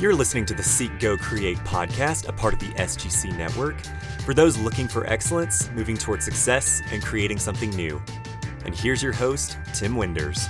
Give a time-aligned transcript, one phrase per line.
[0.00, 3.78] You're listening to the Seek Go Create podcast, a part of the SGC network,
[4.24, 8.00] for those looking for excellence, moving toward success, and creating something new.
[8.64, 10.48] And here's your host, Tim Winders.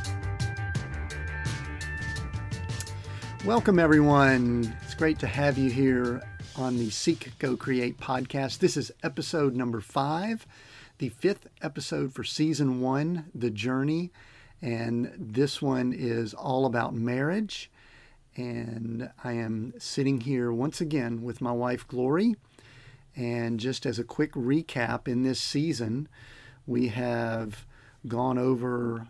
[3.45, 4.73] Welcome, everyone.
[4.85, 6.23] It's great to have you here
[6.55, 8.61] on the Seek Go Create podcast.
[8.61, 10.47] This is episode number five,
[10.99, 14.13] the fifth episode for season one, The Journey.
[14.63, 17.69] And this one is all about marriage
[18.41, 22.37] and I am sitting here once again with my wife Glory.
[23.15, 26.09] And just as a quick recap, in this season,
[26.67, 27.67] we have
[28.07, 29.09] gone over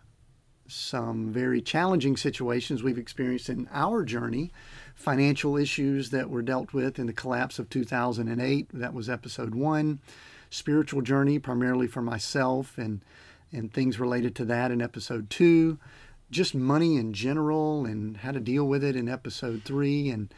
[0.67, 4.53] some very challenging situations we've experienced in our journey,
[4.95, 8.69] financial issues that were dealt with in the collapse of 2008.
[8.73, 10.01] That was episode one.
[10.51, 13.01] Spiritual journey, primarily for myself, and
[13.53, 15.77] and things related to that in episode two
[16.31, 20.09] just money in general and how to deal with it in episode three.
[20.11, 20.33] And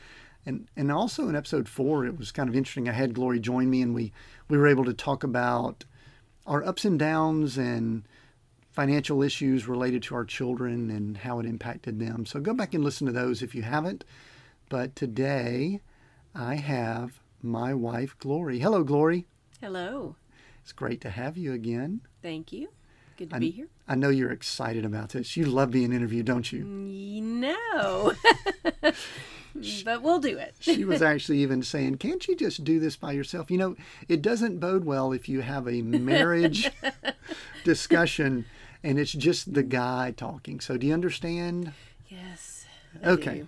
[0.45, 2.89] and and also in episode four it was kind of interesting.
[2.89, 4.13] I had glory join me and we
[4.49, 5.85] we were able to talk about
[6.47, 8.03] our ups and downs and
[8.71, 12.25] financial issues related to our children and how it impacted them.
[12.25, 14.05] So go back and listen to those if you haven't.
[14.69, 15.81] But today
[16.35, 18.61] i have my wife glory.
[18.61, 19.27] Hello glory.
[19.61, 20.17] Hello.
[20.63, 22.01] It's great to have you again.
[22.23, 22.69] Thank you
[23.23, 23.69] Good to I, be here.
[23.87, 25.37] I know you're excited about this.
[25.37, 26.65] You love being interviewed, don't you?
[26.65, 28.15] No.
[29.85, 30.57] but we'll do it.
[30.59, 33.49] she was actually even saying, Can't you just do this by yourself?
[33.49, 33.77] You know,
[34.09, 36.69] it doesn't bode well if you have a marriage
[37.65, 38.45] discussion
[38.83, 40.59] and it's just the guy talking.
[40.59, 41.73] So, do you understand?
[42.09, 42.67] Yes.
[43.05, 43.45] I okay.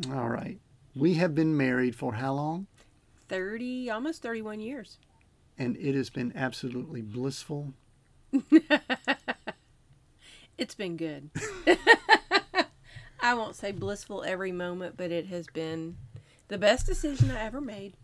[0.00, 0.12] Do.
[0.12, 0.58] All right.
[0.96, 2.66] We have been married for how long?
[3.28, 4.98] 30, almost 31 years.
[5.56, 7.74] And it has been absolutely blissful
[10.58, 11.30] it's been good.
[13.20, 15.96] I won't say blissful every moment, but it has been
[16.48, 17.94] the best decision I ever made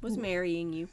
[0.00, 0.88] was marrying you.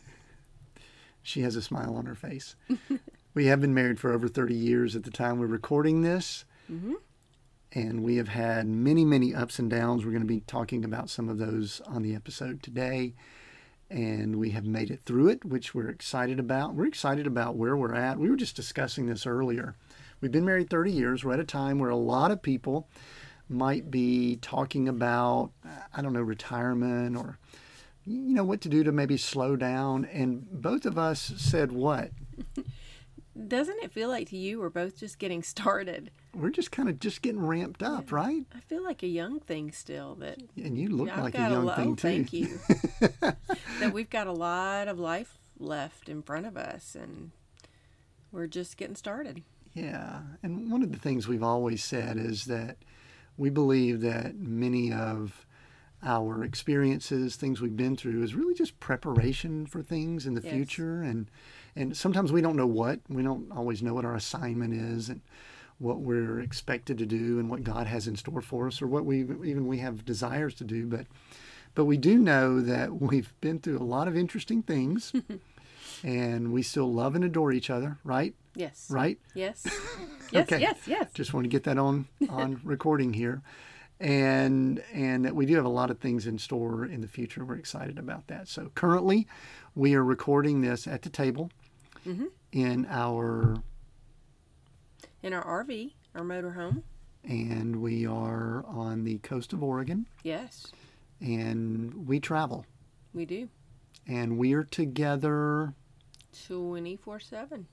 [1.21, 2.55] She has a smile on her face.
[3.33, 6.45] we have been married for over 30 years at the time we're recording this.
[6.71, 6.95] Mm-hmm.
[7.71, 10.03] And we have had many, many ups and downs.
[10.03, 13.13] We're going to be talking about some of those on the episode today
[13.89, 16.75] and we have made it through it, which we're excited about.
[16.75, 18.19] We're excited about where we're at.
[18.19, 19.75] We were just discussing this earlier.
[20.21, 21.23] We've been married 30 years.
[21.23, 22.87] We're at a time where a lot of people
[23.47, 25.51] might be talking about,
[25.95, 27.39] I don't know, retirement or,
[28.05, 30.05] you know, what to do to maybe slow down.
[30.05, 32.11] And both of us said what?
[33.47, 36.11] Doesn't it feel like to you we're both just getting started?
[36.33, 38.15] We're just kind of just getting ramped up, yeah.
[38.15, 38.45] right?
[38.53, 40.15] I feel like a young thing still.
[40.15, 42.01] That and you look like a young a thing oh, too.
[42.01, 42.59] Thank you.
[43.79, 47.31] that we've got a lot of life left in front of us, and
[48.31, 49.43] we're just getting started.
[49.73, 52.77] Yeah, and one of the things we've always said is that
[53.37, 55.45] we believe that many of
[56.03, 60.53] our experiences, things we've been through, is really just preparation for things in the yes.
[60.53, 61.29] future and
[61.75, 65.21] and sometimes we don't know what we don't always know what our assignment is and
[65.77, 69.05] what we're expected to do and what God has in store for us or what
[69.05, 71.05] we even we have desires to do but
[71.75, 75.13] but we do know that we've been through a lot of interesting things
[76.03, 78.33] and we still love and adore each other right?
[78.55, 78.87] Yes.
[78.89, 79.19] Right?
[79.33, 79.65] Yes.
[80.31, 80.61] Yes okay.
[80.61, 81.11] yes yes.
[81.15, 83.41] Just want to get that on on recording here
[83.99, 87.43] and and that we do have a lot of things in store in the future
[87.43, 89.27] we're excited about that so currently
[89.75, 91.51] we are recording this at the table
[92.05, 92.25] mm-hmm.
[92.53, 93.61] in our
[95.23, 96.83] in our RV, our motorhome.
[97.23, 100.05] And we are on the coast of Oregon.
[100.23, 100.67] Yes.
[101.19, 102.65] And we travel.
[103.13, 103.49] We do.
[104.07, 105.73] And we are together
[106.47, 107.67] 24 7.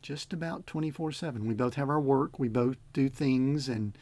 [0.00, 1.46] Just about 24 7.
[1.46, 3.96] We both have our work, we both do things and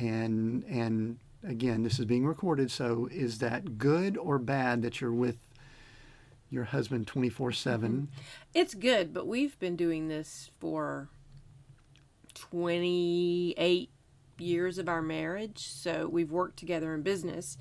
[0.00, 5.12] and and again, this is being recorded, so is that good or bad that you're
[5.12, 5.38] with
[6.50, 7.92] your husband 24 7?
[7.92, 8.04] Mm-hmm.
[8.54, 11.08] It's good, but we've been doing this for
[12.34, 13.90] 28
[14.38, 15.58] years of our marriage.
[15.58, 17.58] So we've worked together in business.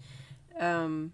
[0.60, 1.14] Um,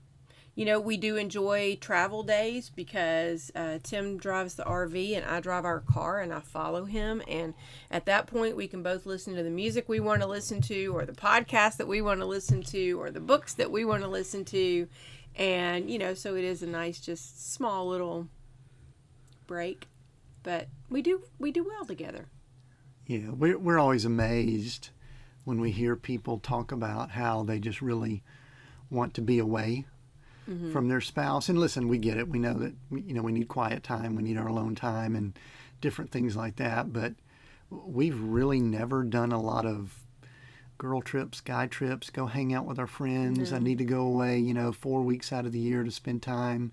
[0.56, 5.42] you know, we do enjoy travel days because uh, Tim drives the RV and I
[5.42, 7.22] drive our car and I follow him.
[7.28, 7.54] And
[7.92, 10.96] at that point, we can both listen to the music we want to listen to,
[10.96, 14.04] or the podcast that we want to listen to, or the books that we want
[14.04, 14.88] to listen to.
[15.36, 18.30] And, you know, so it is a nice, just small little
[19.48, 19.90] break.
[20.42, 22.28] But we do we do well together.
[23.06, 24.90] Yeah, we're, we're always amazed
[25.44, 28.24] when we hear people talk about how they just really
[28.90, 29.86] want to be away
[30.50, 30.72] mm-hmm.
[30.72, 31.50] from their spouse.
[31.50, 32.30] And listen, we get it.
[32.30, 35.38] We know that you know we need quiet time, we need our alone time, and
[35.82, 36.92] different things like that.
[36.94, 37.14] But
[37.70, 40.00] we've really never done a lot of
[40.78, 43.54] girl trips, guy trips, go hang out with our friends.
[43.54, 46.22] I need to go away, you know, four weeks out of the year to spend
[46.22, 46.72] time.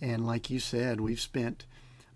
[0.00, 1.66] And like you said, we've spent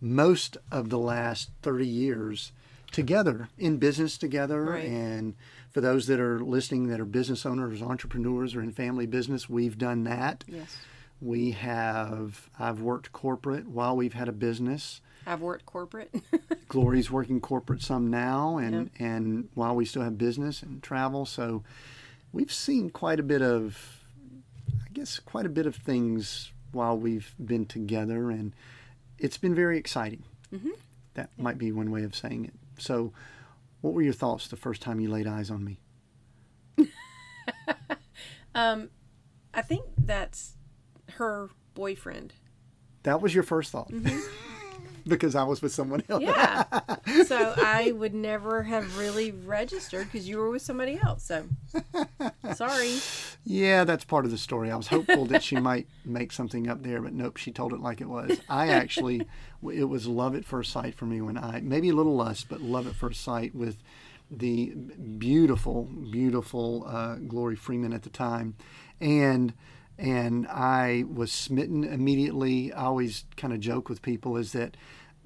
[0.01, 2.53] most of the last 30 years
[2.93, 4.63] together in business together.
[4.63, 4.85] Right.
[4.85, 5.35] And
[5.77, 9.77] for those that are listening that are business owners, entrepreneurs, or in family business, we've
[9.77, 10.43] done that.
[10.49, 10.75] Yes.
[11.21, 15.03] We have, I've worked corporate while we've had a business.
[15.27, 16.15] I've worked corporate.
[16.69, 21.63] Glory's working corporate some now, and and while we still have business and travel, so
[22.33, 24.03] we've seen quite a bit of,
[24.83, 28.55] I guess, quite a bit of things while we've been together, and
[29.19, 30.23] it's been very exciting.
[30.55, 30.71] Mm-hmm.
[31.13, 32.55] That might be one way of saying it.
[32.79, 33.13] So,
[33.81, 35.79] what were your thoughts the first time you laid eyes on me?
[38.55, 38.91] um,
[39.55, 40.57] I think that's
[41.13, 42.35] her boyfriend.
[43.05, 43.91] That was your first thought,
[45.07, 46.23] because I was with someone else.
[46.23, 46.65] Yeah.
[47.27, 51.25] so I would never have really registered because you were with somebody else.
[51.25, 51.45] So
[52.55, 52.97] sorry.
[53.45, 54.71] Yeah, that's part of the story.
[54.71, 57.81] I was hopeful that she might make something up there, but nope, she told it
[57.81, 58.41] like it was.
[58.49, 59.23] I actually,
[59.73, 62.61] it was love at first sight for me when I, maybe a little lust, but
[62.61, 63.77] love at first sight with
[64.31, 68.57] the beautiful, beautiful uh, Glory Freeman at the time.
[69.01, 69.53] And,
[69.99, 72.73] and I was smitten immediately.
[72.73, 74.77] I always kind of joke with people is that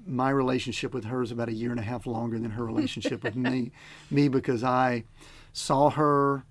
[0.05, 3.23] my relationship with her is about a year and a half longer than her relationship
[3.23, 3.71] with me,
[4.11, 5.03] me because I
[5.53, 6.45] saw her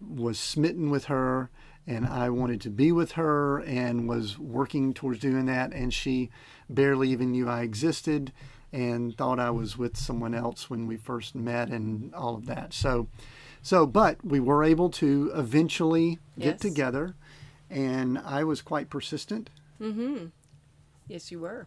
[0.00, 1.50] was smitten with her
[1.86, 6.30] and I wanted to be with her and was working towards doing that and she
[6.70, 8.32] barely even knew I existed
[8.72, 12.72] and thought I was with someone else when we first met and all of that.
[12.72, 13.08] So
[13.60, 16.60] so but we were able to eventually get Yes.
[16.60, 17.14] together
[17.74, 19.50] and I was quite persistent.
[19.80, 20.26] Mm-hmm.
[21.08, 21.66] Yes, you were.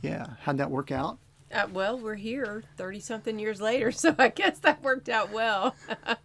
[0.00, 1.18] Yeah, how'd that work out?
[1.52, 3.92] Uh, well, we're here 30 something years later.
[3.92, 5.76] So I guess that worked out well.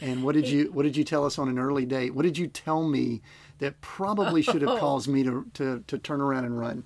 [0.00, 2.16] And what did you what did you tell us on an early date?
[2.16, 3.22] What did you tell me
[3.60, 6.82] that probably should have caused me to, to, to turn around and run?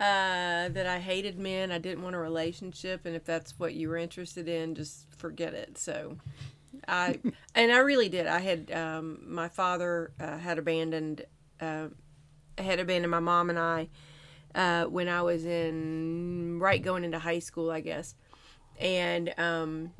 [0.00, 1.70] uh, that I hated men.
[1.70, 5.52] I didn't want a relationship, and if that's what you were interested in, just forget
[5.52, 5.76] it.
[5.76, 6.16] So,
[6.88, 7.18] I
[7.54, 8.26] and I really did.
[8.26, 11.24] I had um, my father uh, had abandoned,
[11.60, 11.88] uh,
[12.58, 13.88] had abandoned my mom and I
[14.54, 18.14] uh, when I was in right going into high school, I guess,
[18.78, 19.92] and um,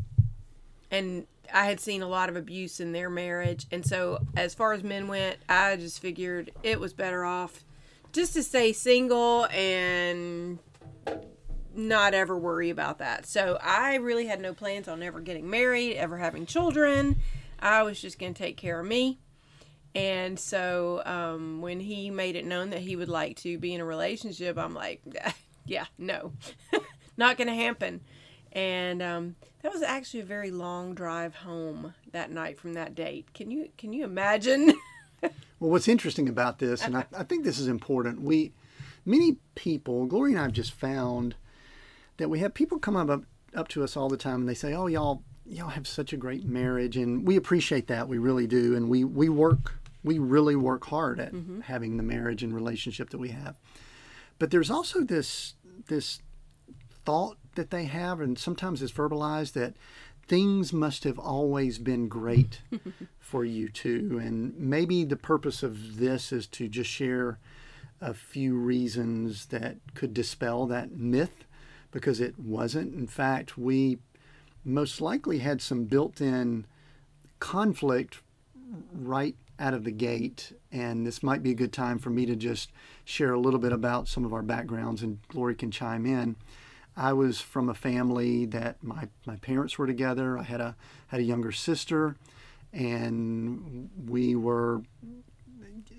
[0.91, 4.73] and I had seen a lot of abuse in their marriage, and so as far
[4.73, 7.65] as men went, I just figured it was better off
[8.13, 10.59] just to stay single and
[11.75, 13.27] not ever worry about that.
[13.27, 17.17] So I really had no plans on ever getting married, ever having children.
[17.59, 19.19] I was just going to take care of me.
[19.95, 23.81] And so um, when he made it known that he would like to be in
[23.81, 25.03] a relationship, I'm like,
[25.67, 26.33] yeah, no,
[27.17, 28.01] not going to happen.
[28.53, 33.33] And um, that was actually a very long drive home that night from that date.
[33.33, 34.75] Can you can you imagine?
[35.61, 38.55] Well, what's interesting about this, and I, I think this is important, we,
[39.05, 41.35] many people, Glory and I have just found
[42.21, 43.25] that we have people come up,
[43.55, 46.17] up to us all the time and they say, "Oh, y'all, y'all have such a
[46.17, 50.55] great marriage," and we appreciate that, we really do, and we we work, we really
[50.55, 51.61] work hard at mm-hmm.
[51.63, 53.57] having the marriage and relationship that we have.
[54.39, 55.55] But there's also this
[55.89, 56.21] this
[57.05, 59.75] thought that they have, and sometimes it's verbalized that
[60.29, 62.61] things must have always been great
[63.19, 67.39] for you two, And maybe the purpose of this is to just share
[68.01, 71.47] a few reasons that could dispel that myth
[71.91, 72.95] because it wasn't.
[72.95, 73.99] In fact, we
[74.65, 76.67] most likely had some built in
[77.39, 78.21] conflict
[78.93, 80.53] right out of the gate.
[80.73, 82.71] And this might be a good time for me to just
[83.05, 86.37] share a little bit about some of our backgrounds, and Glory can chime in.
[86.97, 90.39] I was from a family that my, my parents were together.
[90.39, 90.77] I had a
[91.09, 92.17] had a younger sister,
[92.73, 94.83] and we were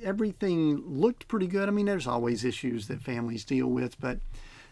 [0.03, 1.67] everything looked pretty good.
[1.67, 4.19] I mean, there's always issues that families deal with, but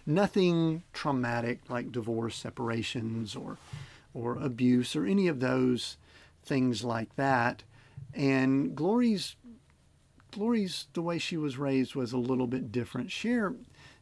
[0.10, 3.58] nothing traumatic like divorce, separations, or
[4.13, 5.98] or abuse, or any of those
[6.44, 7.63] things like that.
[8.13, 9.36] And Glory's
[10.32, 13.12] Glory's the way she was raised was a little bit different.
[13.12, 13.54] Share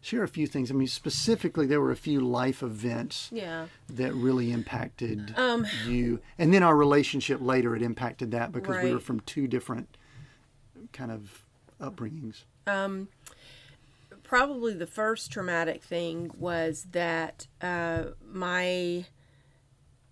[0.01, 0.71] share a few things.
[0.71, 3.65] I mean, specifically, there were a few life events yeah.
[3.89, 8.93] that really impacted Um, you, and then our relationship later it impacted that because we
[8.93, 9.97] were from two different
[10.93, 11.43] kind of
[11.81, 12.43] upbringings.
[12.65, 13.07] Um,
[14.27, 19.05] probably the first traumatic thing was that uh, my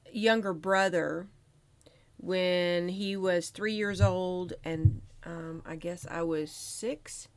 [0.10, 1.28] younger brother,
[2.18, 7.28] when he was three years old, and um, I guess I was six,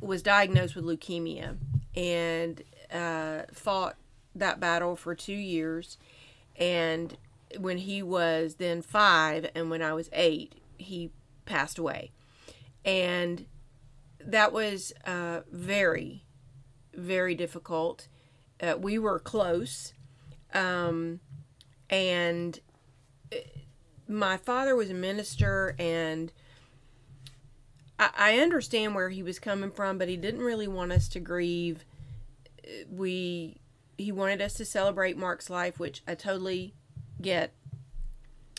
[0.00, 1.56] was diagnosed with leukemia
[1.96, 2.62] and
[2.92, 3.96] uh, fought
[4.36, 5.98] that battle for two years.
[6.54, 7.16] And
[7.58, 11.10] when he was then five, and when I was eight, he
[11.46, 12.12] passed away.
[12.84, 13.46] And
[14.28, 16.22] that was uh, very,
[16.94, 18.08] very difficult.
[18.60, 19.94] Uh, we were close.
[20.52, 21.20] Um,
[21.88, 22.60] and
[23.32, 23.36] uh,
[24.06, 26.30] my father was a minister, and
[27.98, 31.20] I, I understand where he was coming from, but he didn't really want us to
[31.20, 31.84] grieve.
[32.90, 33.60] We
[33.96, 36.74] he wanted us to celebrate Mark's life, which I totally
[37.20, 37.52] get.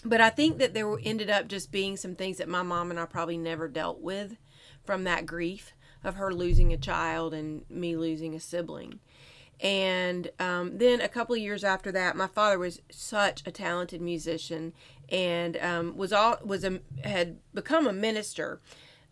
[0.03, 2.99] But I think that there ended up just being some things that my mom and
[2.99, 4.35] I probably never dealt with
[4.86, 9.00] from that grief of her losing a child and me losing a sibling.
[9.62, 14.01] And um, then a couple of years after that, my father was such a talented
[14.01, 14.74] musician
[15.09, 18.62] and um, was all was a had become a minister.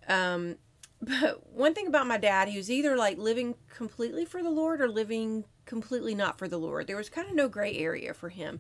[0.08, 0.56] Um,
[1.02, 4.82] but one thing about my dad, he was either like living completely for the Lord
[4.82, 6.88] or living completely not for the Lord.
[6.88, 8.60] There was kind of no gray area for him.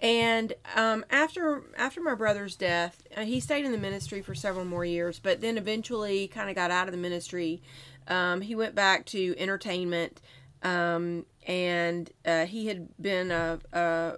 [0.00, 4.66] And um, after after my brother's death, uh, he stayed in the ministry for several
[4.66, 7.62] more years, but then eventually kind of got out of the ministry.
[8.06, 10.20] Um, he went back to entertainment,
[10.62, 14.14] um, and uh, he had been a, a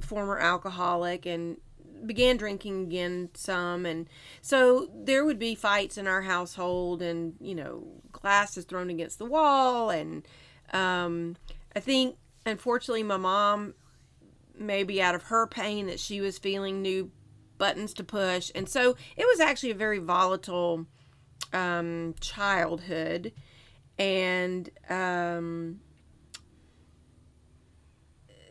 [0.00, 1.56] former alcoholic and
[2.06, 4.08] began drinking again some and
[4.40, 9.24] so there would be fights in our household and you know glasses thrown against the
[9.24, 10.26] wall and
[10.72, 11.36] um,
[11.74, 13.74] i think unfortunately my mom
[14.56, 17.10] maybe out of her pain that she was feeling new
[17.58, 20.86] buttons to push and so it was actually a very volatile
[21.52, 23.32] um, childhood
[23.98, 25.80] and um,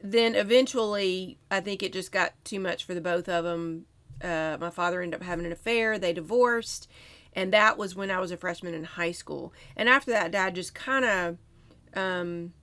[0.04, 3.86] then eventually, I think it just got too much for the both of them.
[4.22, 5.98] Uh, my father ended up having an affair.
[5.98, 6.90] They divorced,
[7.32, 9.54] and that was when I was a freshman in high school.
[9.78, 11.38] And after that, Dad just kind of
[11.96, 12.54] um,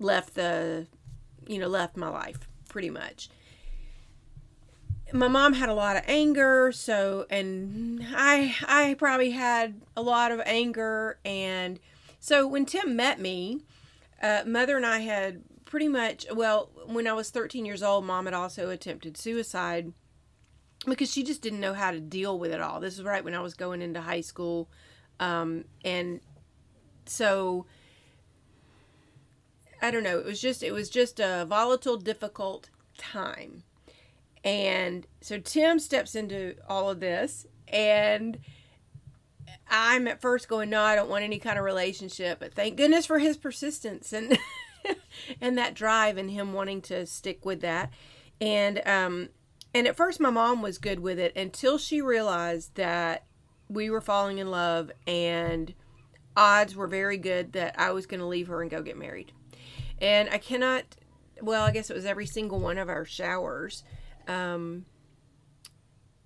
[0.00, 0.88] left the,
[1.46, 3.30] you know, left my life pretty much.
[5.12, 10.32] My mom had a lot of anger, so and I I probably had a lot
[10.32, 11.78] of anger, and
[12.18, 13.60] so when Tim met me,
[14.22, 18.26] uh, mother and I had pretty much, well, when I was 13 years old, mom
[18.26, 19.94] had also attempted suicide
[20.84, 22.78] because she just didn't know how to deal with it all.
[22.78, 24.68] This is right when I was going into high school.
[25.18, 26.20] Um, and
[27.06, 27.64] so
[29.80, 33.62] I don't know, it was just it was just a volatile, difficult time.
[34.44, 38.38] And so Tim steps into all of this and
[39.70, 43.06] I'm at first going, no, I don't want any kind of relationship, but thank goodness
[43.06, 44.36] for his persistence and
[45.40, 47.90] and that drive and him wanting to stick with that.
[48.40, 49.28] And um
[49.74, 53.24] and at first my mom was good with it until she realized that
[53.68, 55.74] we were falling in love and
[56.36, 59.32] odds were very good that I was going to leave her and go get married.
[60.00, 60.84] And I cannot
[61.40, 63.84] well, I guess it was every single one of our showers.
[64.28, 64.86] Um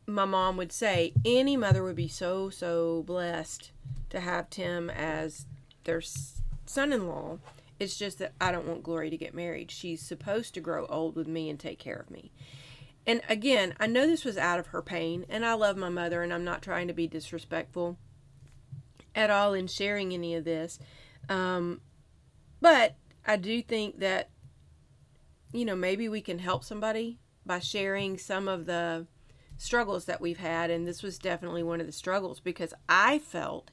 [0.09, 3.73] my mom would say any mother would be so so blessed
[4.11, 5.47] to have Tim as
[5.85, 6.01] their
[6.67, 7.39] son-in-law
[7.79, 9.71] it's just that I don't want Glory to get married.
[9.71, 12.33] She's supposed to grow old with me and take care of me.
[13.07, 16.23] And again, I know this was out of her pain, and I love my mother,
[16.23, 17.99] and I'm not trying to be disrespectful
[19.15, 20.79] at all in sharing any of this.
[21.29, 21.81] Um,
[22.61, 24.31] but I do think that,
[25.53, 29.07] you know, maybe we can help somebody by sharing some of the
[29.57, 30.71] struggles that we've had.
[30.71, 33.71] And this was definitely one of the struggles because I felt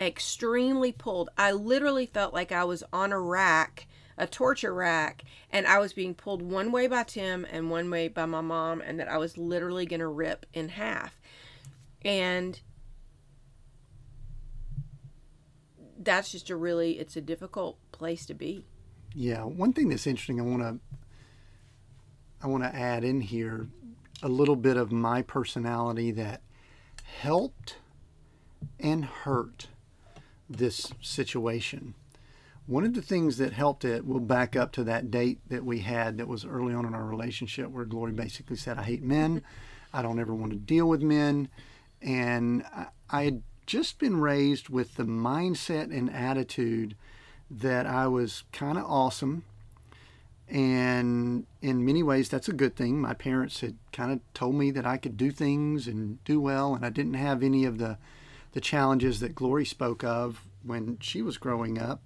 [0.00, 1.30] extremely pulled.
[1.36, 3.86] I literally felt like I was on a rack,
[4.16, 8.08] a torture rack, and I was being pulled one way by Tim and one way
[8.08, 11.20] by my mom, and that I was literally going to rip in half.
[12.02, 12.60] And
[15.98, 18.64] that's just a really, it's a difficult place to be.
[19.14, 19.42] Yeah.
[19.42, 20.78] One thing that's interesting, I want to,
[22.40, 23.68] I want to add in here
[24.22, 26.42] a little bit of my personality that
[27.02, 27.78] helped
[28.78, 29.68] and hurt
[30.48, 31.94] this situation.
[32.66, 35.80] One of the things that helped it, we'll back up to that date that we
[35.80, 39.42] had that was early on in our relationship where Glory basically said, I hate men.
[39.92, 41.48] I don't ever want to deal with men.
[42.02, 42.64] And
[43.10, 46.94] I, had just been raised with the mindset and attitude
[47.50, 49.44] that I was kind of awesome.
[50.48, 53.00] And in many ways, that's a good thing.
[53.00, 56.74] My parents had kind of told me that I could do things and do well,
[56.74, 57.98] and I didn't have any of the
[58.52, 62.02] the challenges that Glory spoke of when she was growing up.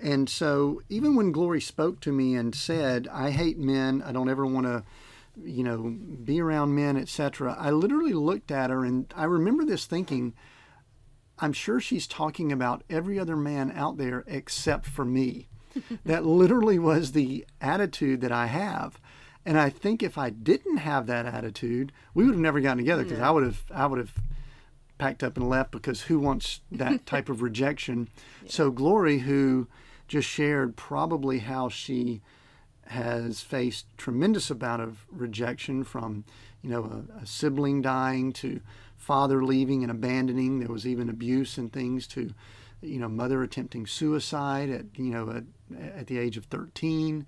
[0.00, 4.28] And so, even when Glory spoke to me and said, I hate men, I don't
[4.28, 4.84] ever want to,
[5.42, 9.86] you know, be around men, etc., I literally looked at her and I remember this
[9.86, 10.34] thinking,
[11.38, 15.48] I'm sure she's talking about every other man out there except for me.
[16.04, 19.00] that literally was the attitude that I have.
[19.46, 23.04] And I think if I didn't have that attitude, we would have never gotten together
[23.04, 24.14] because I would have I would have
[24.98, 28.08] packed up and left because who wants that type of rejection?
[28.46, 29.68] So Glory, who
[30.08, 32.20] just shared probably how she
[32.86, 36.24] has faced tremendous amount of rejection from,
[36.62, 38.60] you know, a, a sibling dying to
[38.96, 40.58] father leaving and abandoning.
[40.58, 42.32] There was even abuse and things to,
[42.82, 45.44] you know, mother attempting suicide at, you know, at,
[45.98, 47.26] at the age of 13.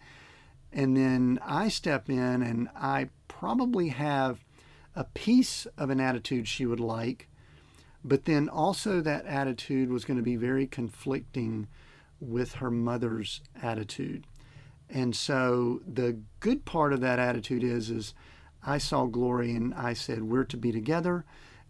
[0.72, 4.44] And then I step in and I probably have
[4.94, 7.28] a piece of an attitude she would like,
[8.06, 11.66] but then also that attitude was going to be very conflicting
[12.20, 14.26] with her mother's attitude.
[14.88, 18.14] And so the good part of that attitude is is
[18.64, 21.24] I saw Glory and I said we're to be together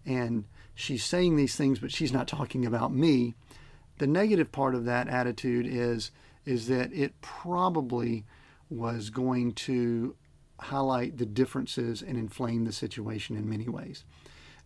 [0.04, 3.34] and she's saying these things but she's not talking about me.
[3.96, 6.10] The negative part of that attitude is
[6.44, 8.26] is that it probably
[8.68, 10.14] was going to
[10.60, 14.04] highlight the differences and inflame the situation in many ways.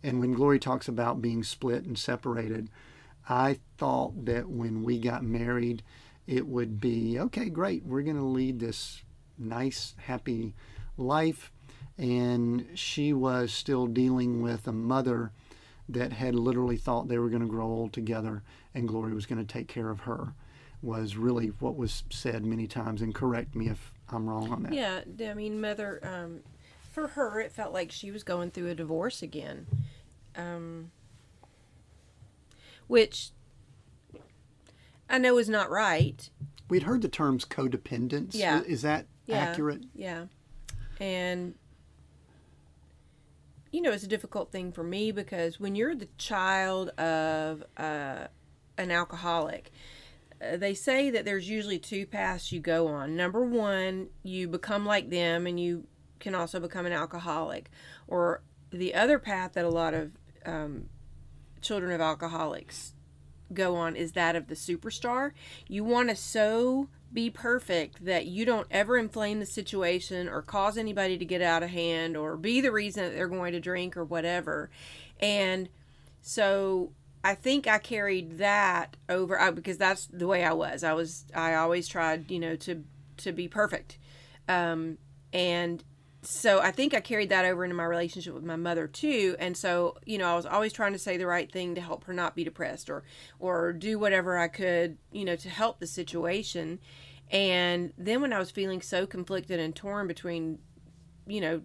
[0.03, 2.69] And when Glory talks about being split and separated,
[3.29, 5.83] I thought that when we got married,
[6.27, 9.03] it would be okay, great, we're going to lead this
[9.37, 10.53] nice, happy
[10.97, 11.51] life.
[11.97, 15.31] And she was still dealing with a mother
[15.89, 18.43] that had literally thought they were going to grow old together
[18.73, 20.33] and Glory was going to take care of her,
[20.81, 23.01] was really what was said many times.
[23.01, 24.73] And correct me if I'm wrong on that.
[24.73, 26.39] Yeah, I mean, mother, um,
[26.91, 29.67] for her, it felt like she was going through a divorce again.
[30.35, 30.91] Um,
[32.87, 33.31] which
[35.09, 36.29] I know is not right.
[36.69, 38.31] We'd heard the terms codependence.
[38.33, 38.61] Yeah.
[38.63, 39.37] Is that Yeah.
[39.39, 39.83] accurate?
[39.93, 40.25] Yeah.
[40.99, 41.55] And,
[43.71, 48.27] you know, it's a difficult thing for me because when you're the child of uh,
[48.77, 49.71] an alcoholic,
[50.41, 53.15] uh, they say that there's usually two paths you go on.
[53.15, 55.87] Number one, you become like them and you
[56.19, 57.69] can also become an alcoholic.
[58.07, 58.41] Or
[58.71, 60.11] the other path that a lot of
[60.45, 60.89] um,
[61.61, 62.93] children of alcoholics
[63.53, 65.31] go on is that of the superstar.
[65.67, 70.77] You want to so be perfect that you don't ever inflame the situation or cause
[70.77, 73.97] anybody to get out of hand or be the reason that they're going to drink
[73.97, 74.69] or whatever.
[75.19, 75.67] And
[76.21, 80.83] so I think I carried that over I, because that's the way I was.
[80.83, 82.83] I was I always tried, you know, to
[83.17, 83.97] to be perfect.
[84.47, 84.97] Um,
[85.33, 85.83] and
[86.23, 89.35] so I think I carried that over into my relationship with my mother too.
[89.39, 92.03] And so, you know, I was always trying to say the right thing to help
[92.03, 93.03] her not be depressed or
[93.39, 96.79] or do whatever I could, you know, to help the situation.
[97.31, 100.59] And then when I was feeling so conflicted and torn between,
[101.25, 101.61] you know,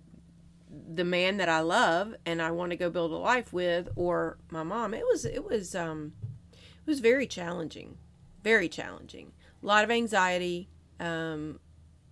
[0.95, 4.39] the man that I love and I want to go build a life with or
[4.51, 6.15] my mom, it was it was um
[6.53, 7.99] it was very challenging.
[8.43, 9.33] Very challenging.
[9.63, 11.61] A lot of anxiety, um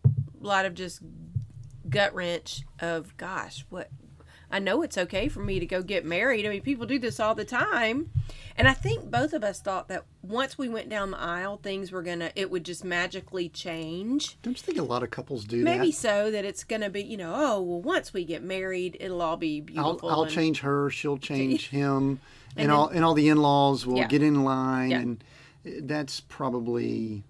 [0.04, 1.00] a lot of just
[1.90, 3.90] gut wrench of gosh what
[4.50, 7.18] i know it's okay for me to go get married i mean people do this
[7.20, 8.10] all the time
[8.56, 11.90] and i think both of us thought that once we went down the aisle things
[11.92, 15.62] were gonna it would just magically change Don't you think a lot of couples do
[15.62, 15.96] maybe that?
[15.96, 19.36] so that it's gonna be you know oh well once we get married it'll all
[19.36, 22.20] be I'll, beautiful I'll and- change her, she'll change him,
[22.56, 24.06] and, And all and all the in-laws will Yeah.
[24.08, 24.98] get in line, Yeah.
[25.00, 25.24] and
[25.82, 27.24] that's probably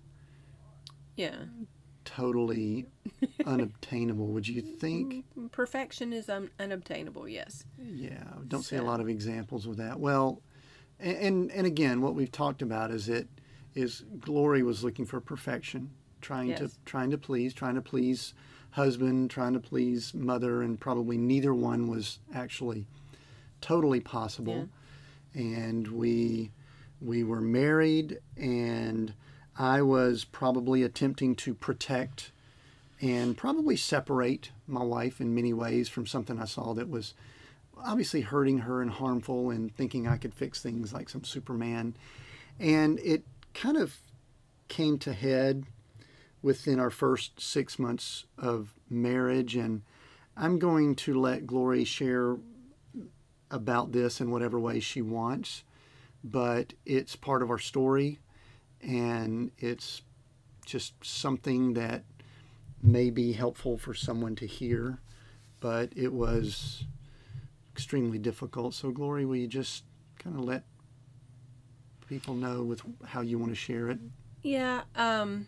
[1.16, 1.36] yeah
[2.04, 2.86] totally
[3.54, 4.26] unobtainable.
[4.28, 5.24] Would you think?
[5.38, 10.00] Mm, perfection is un- unobtainable yes Yeah, don't see a lot of examples of that.
[10.00, 10.42] Well,
[11.00, 13.28] a- and and again, what we've talked about is it
[13.74, 18.34] is Glory was looking for perfection, trying to trying to please, trying to please
[18.70, 22.86] husband, trying to please mother, and probably neither one was actually
[23.60, 24.68] totally possible.
[25.34, 26.50] And we
[27.00, 29.12] we were married, and
[29.58, 32.30] I was probably attempting to protect
[33.00, 37.14] and probably separate my wife in many ways from something I saw that was
[37.76, 41.96] obviously hurting her and harmful and thinking I could fix things like some Superman.
[42.58, 43.96] And it kind of
[44.68, 45.64] came to head
[46.42, 49.56] within our first six months of marriage.
[49.56, 49.82] And
[50.36, 52.36] I'm going to let Glory share
[53.50, 55.64] about this in whatever way she wants,
[56.22, 58.18] but it's part of our story
[58.80, 60.02] and it's
[60.66, 62.04] just something that
[62.84, 64.98] may be helpful for someone to hear,
[65.60, 66.84] but it was
[67.72, 68.74] extremely difficult.
[68.74, 69.84] So, Glory, will you just
[70.18, 70.64] kind of let
[72.08, 73.98] people know with how you want to share it?
[74.42, 75.46] Yeah, um,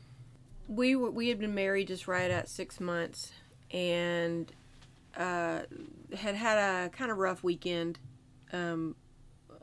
[0.69, 3.33] we were we had been married just right at six months,
[3.71, 4.51] and
[5.17, 5.61] uh,
[6.17, 7.99] had had a kind of rough weekend
[8.53, 8.97] um,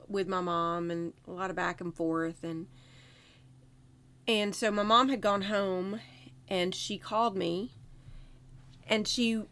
[0.07, 2.67] with my mom and a lot of back and forth, and
[4.27, 5.99] and so my mom had gone home,
[6.47, 7.71] and she called me,
[8.87, 9.43] and she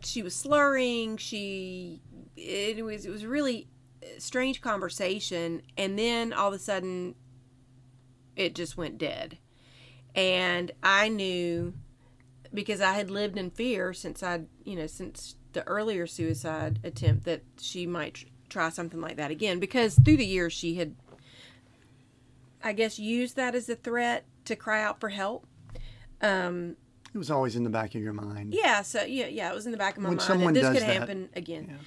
[0.00, 1.16] she was slurring.
[1.16, 2.00] She
[2.36, 3.68] it was it was really
[4.02, 7.14] uh, strange conversation, and then all of a sudden,
[8.36, 9.38] it just went dead,
[10.14, 11.74] and I knew
[12.52, 17.24] because I had lived in fear since I you know since the earlier suicide attempt
[17.24, 20.94] that she might try something like that again because through the years she had
[22.62, 25.46] I guess used that as a threat to cry out for help.
[26.20, 26.76] Um,
[27.14, 28.54] It was always in the back of your mind.
[28.54, 30.60] yeah, so yeah, yeah, it was in the back of my When mind someone that
[30.60, 31.78] this does could that- happen again.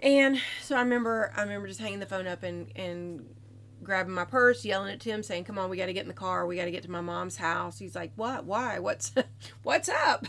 [0.00, 3.34] And so I remember, I remember just hanging the phone up and and
[3.82, 6.14] grabbing my purse, yelling at Tim, saying, "Come on, we got to get in the
[6.14, 6.46] car.
[6.46, 8.44] We got to get to my mom's house." He's like, "What?
[8.44, 8.78] Why?
[8.80, 9.12] What's
[9.62, 10.26] what's up?"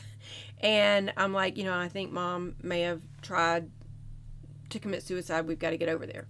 [0.61, 3.69] And I'm like, you know, I think mom may have tried
[4.69, 5.47] to commit suicide.
[5.47, 6.27] We've got to get over there.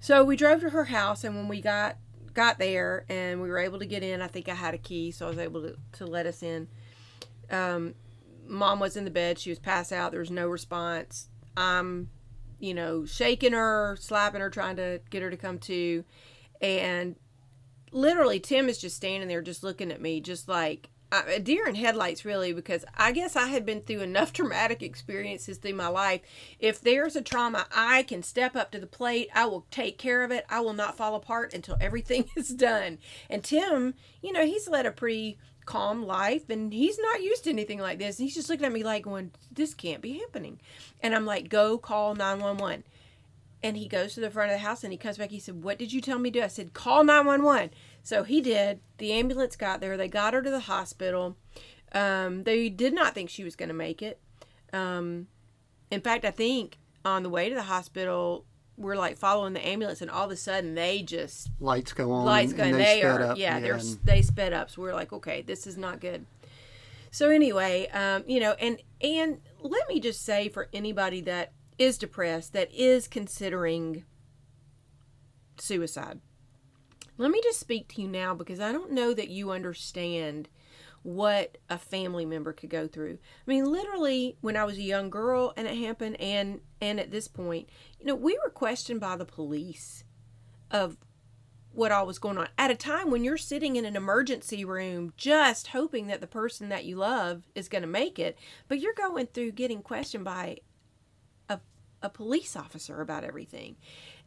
[0.00, 1.96] So we drove to her house, and when we got
[2.34, 5.10] got there and we were able to get in, I think I had a key,
[5.10, 6.68] so I was able to, to let us in.
[7.50, 7.94] Um,
[8.46, 10.10] mom was in the bed; she was passed out.
[10.10, 11.28] There was no response.
[11.56, 12.08] I'm,
[12.58, 16.04] you know, shaking her, slapping her, trying to get her to come to,
[16.60, 17.16] and
[17.90, 21.74] literally Tim is just standing there, just looking at me, just like a deer in
[21.74, 26.22] headlights, really, because I guess I had been through enough traumatic experiences through my life.
[26.58, 29.28] If there's a trauma, I can step up to the plate.
[29.34, 30.44] I will take care of it.
[30.48, 32.98] I will not fall apart until everything is done.
[33.28, 37.50] And Tim, you know, he's led a pretty calm life and he's not used to
[37.50, 38.18] anything like this.
[38.18, 40.60] He's just looking at me like, going, this can't be happening.
[41.02, 42.84] And I'm like, go call 911.
[43.64, 45.30] And he goes to the front of the house and he comes back.
[45.30, 46.44] He said, What did you tell me to do?
[46.44, 47.70] I said, Call 911.
[48.02, 48.80] So he did.
[48.98, 49.96] The ambulance got there.
[49.96, 51.36] They got her to the hospital.
[51.92, 54.20] Um, they did not think she was going to make it.
[54.72, 55.28] Um,
[55.90, 58.44] in fact, I think on the way to the hospital,
[58.76, 62.24] we're like following the ambulance, and all of a sudden they just Lights go on.
[62.24, 62.62] lights go.
[62.62, 63.38] and And they, they, sped are up.
[63.38, 64.70] yeah, they're and- they sped up.
[64.70, 66.24] So we're like, okay, this is not good.
[67.10, 71.98] So anyway, um, you know, and and let me just say for anybody that is
[71.98, 74.04] depressed, that is considering
[75.58, 76.20] suicide,
[77.18, 80.48] let me just speak to you now because I don't know that you understand
[81.02, 83.18] what a family member could go through.
[83.46, 87.10] I mean, literally, when I was a young girl and it happened, and and at
[87.10, 90.04] this point, you know, we were questioned by the police
[90.70, 90.96] of
[91.72, 95.12] what all was going on at a time when you're sitting in an emergency room
[95.16, 98.36] just hoping that the person that you love is going to make it,
[98.68, 100.58] but you're going through getting questioned by
[101.48, 101.58] a,
[102.02, 103.76] a police officer about everything.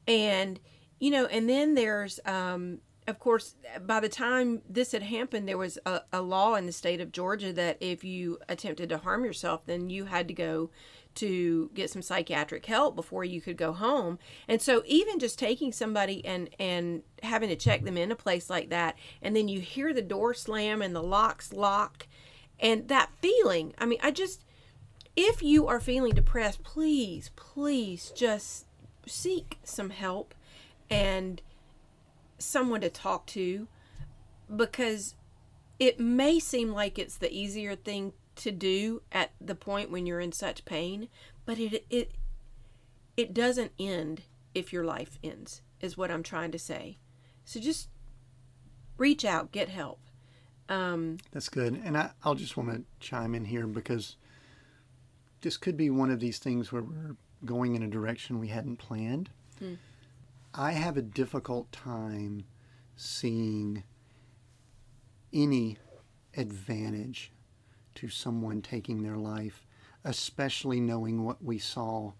[0.08, 0.60] And,
[1.00, 3.56] you know, and then there's, um, of course,
[3.86, 7.12] by the time this had happened, there was a, a law in the state of
[7.12, 10.72] Georgia that if you attempted to harm yourself, then you had to go
[11.16, 14.20] to get some psychiatric help before you could go home.
[14.48, 18.50] And so even just taking somebody and and having to check them in a place
[18.50, 22.08] like that and then you hear the door slam and the locks lock
[22.60, 24.44] and that feeling, I mean, I just
[25.16, 28.66] if you are feeling depressed, please, please just
[29.08, 30.35] seek some help
[30.90, 31.42] and
[32.38, 33.68] someone to talk to
[34.54, 35.16] because
[35.80, 40.20] it may seem like it's the easier thing to do at the point when you're
[40.20, 41.08] in such pain,
[41.46, 42.12] but it it
[43.18, 45.62] it doesn't end if your life ends.
[45.82, 46.98] Is what I'm trying to say.
[47.44, 47.90] So just
[48.98, 50.00] reach out, get help.
[50.68, 51.80] Um, That's good.
[51.84, 54.16] And I, I'll just want to chime in here because
[55.42, 58.78] this could be one of these things where we're going in a direction we hadn't
[58.78, 59.30] planned.
[60.58, 62.46] I have a difficult time
[62.96, 63.84] seeing
[65.34, 65.78] any
[66.38, 67.34] advantage
[67.96, 69.66] to someone taking their life,
[70.06, 72.14] especially knowing what we saw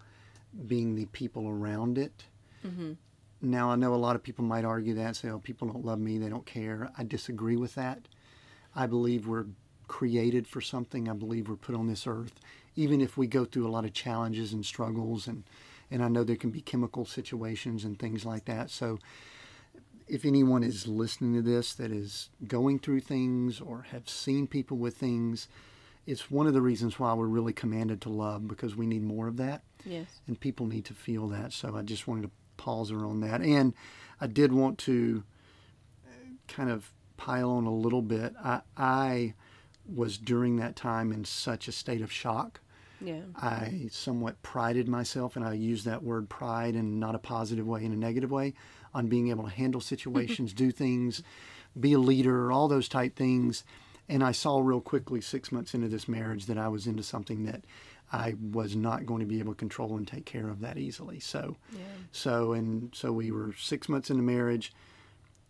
[0.66, 2.24] being the people around it.
[2.66, 2.92] Mm-hmm.
[3.40, 5.98] Now, I know a lot of people might argue that, say, oh, people don't love
[5.98, 6.90] me, they don't care.
[6.96, 8.06] I disagree with that.
[8.74, 9.46] I believe we're
[9.88, 11.08] created for something.
[11.08, 12.40] I believe we're put on this earth,
[12.74, 15.44] even if we go through a lot of challenges and struggles, and,
[15.90, 18.70] and I know there can be chemical situations and things like that.
[18.70, 18.98] So,
[20.08, 24.76] if anyone is listening to this that is going through things or have seen people
[24.76, 25.48] with things,
[26.06, 29.26] it's one of the reasons why we're really commanded to love because we need more
[29.26, 30.20] of that yes.
[30.26, 31.52] and people need to feel that.
[31.52, 33.40] So I just wanted to pause her on that.
[33.40, 33.74] And
[34.20, 35.24] I did want to
[36.06, 38.34] uh, kind of pile on a little bit.
[38.42, 39.34] I, I
[39.92, 42.60] was during that time in such a state of shock.
[43.00, 43.20] Yeah.
[43.36, 47.84] I somewhat prided myself, and I use that word pride in not a positive way,
[47.84, 48.54] in a negative way,
[48.94, 51.22] on being able to handle situations, do things,
[51.78, 53.64] be a leader, all those type things.
[54.08, 57.44] And I saw real quickly, six months into this marriage, that I was into something
[57.44, 57.64] that
[58.12, 61.18] I was not going to be able to control and take care of that easily.
[61.18, 61.80] So, Yeah.
[62.12, 64.72] so and so we were six months into marriage,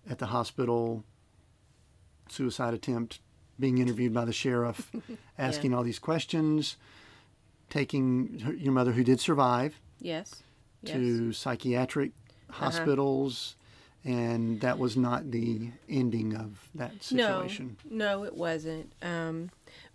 [0.09, 1.05] at the hospital,
[2.29, 3.21] suicide attempt,
[3.59, 4.91] being interviewed by the sheriff,
[5.39, 6.77] asking all these questions.
[7.71, 10.43] Taking her, your mother, who did survive, Yes.
[10.83, 10.95] Yes.
[10.95, 12.13] to psychiatric
[12.51, 13.57] hospitals,
[14.05, 17.77] and that was not the ending of that situation.
[17.89, 18.93] No, no, it wasn't.
[19.03, 19.51] Um,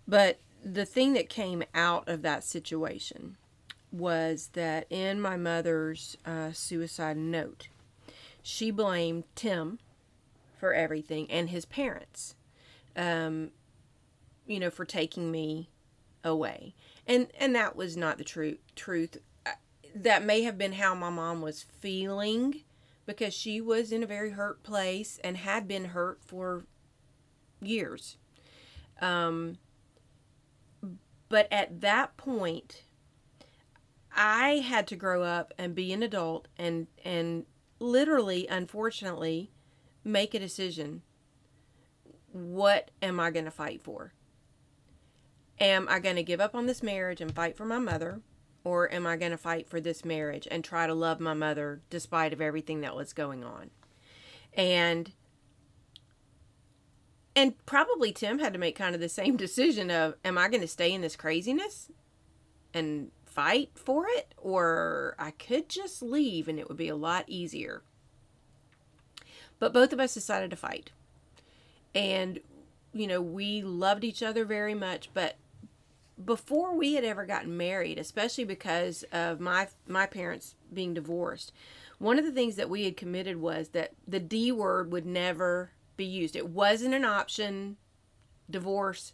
[0.06, 3.36] but the thing that came out of that situation
[3.90, 7.68] was that in my mother's uh, suicide note,
[8.42, 9.78] she blamed Tim
[10.58, 12.34] for everything and his parents,
[12.96, 13.50] um,
[14.46, 15.68] you know, for taking me
[16.24, 16.74] away,
[17.06, 18.58] and and that was not the truth.
[18.74, 19.18] Truth.
[19.94, 22.62] That may have been how my mom was feeling
[23.04, 26.64] because she was in a very hurt place and had been hurt for
[27.60, 28.16] years.
[29.00, 29.58] Um,
[31.28, 32.84] but at that point,
[34.14, 37.44] I had to grow up and be an adult and and
[37.80, 39.50] literally, unfortunately,
[40.04, 41.02] make a decision.
[42.30, 44.14] What am I going to fight for?
[45.60, 48.20] Am I going to give up on this marriage and fight for my mother?
[48.64, 51.82] Or am I going to fight for this marriage and try to love my mother
[51.90, 53.70] despite of everything that was going on?
[54.54, 55.12] And
[57.34, 60.60] and probably Tim had to make kind of the same decision of am I going
[60.60, 61.90] to stay in this craziness
[62.74, 67.24] and fight for it or I could just leave and it would be a lot
[67.26, 67.82] easier.
[69.58, 70.90] But both of us decided to fight.
[71.94, 72.40] And
[72.92, 75.36] you know, we loved each other very much, but
[76.22, 81.52] before we had ever gotten married, especially because of my my parents being divorced,
[81.98, 85.70] one of the things that we had committed was that the D word would never
[85.96, 86.36] be used.
[86.36, 87.76] It wasn't an option.
[88.50, 89.12] Divorce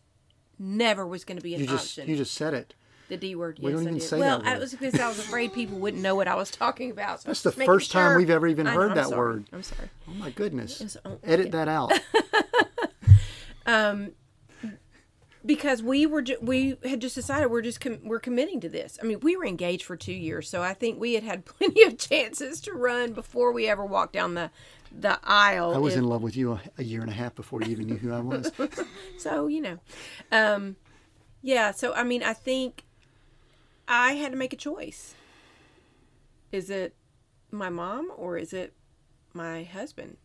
[0.59, 2.09] never was going to be an You just option.
[2.11, 2.75] you just said it.
[3.09, 3.59] the D word.
[3.63, 4.61] We yes, don't I even say well, that I word.
[4.61, 7.21] was because I was afraid people wouldn't know what I was talking about.
[7.23, 8.17] So That's the first time sure.
[8.19, 9.19] we've ever even I know, heard I'm that sorry.
[9.19, 9.49] word.
[9.53, 9.89] I'm sorry.
[10.09, 10.81] Oh my goodness!
[10.81, 11.93] It's- oh, Edit that out.
[13.67, 14.13] Um,
[15.49, 18.99] because we were ju- we had just decided we're just com- we're committing to this.
[19.03, 21.83] I mean, we were engaged for two years, so I think we had had plenty
[21.85, 24.51] of chances to run before we ever walked down the
[24.93, 25.75] the aisle.
[25.75, 27.71] I was if- in love with you a, a year and a half before you
[27.73, 28.53] even knew who I was.
[29.19, 29.79] so you know,
[30.31, 30.77] um,
[31.41, 31.71] yeah.
[31.71, 32.85] So I mean, I think
[33.89, 35.15] I had to make a choice.
[36.53, 36.95] Is it
[37.51, 38.75] my mom or is it
[39.33, 40.19] my husband?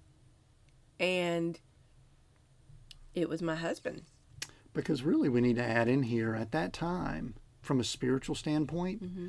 [1.00, 1.60] And
[3.16, 4.04] it was my husband.
[4.74, 9.04] Because really, we need to add in here at that time, from a spiritual standpoint,
[9.04, 9.28] Mm-hmm.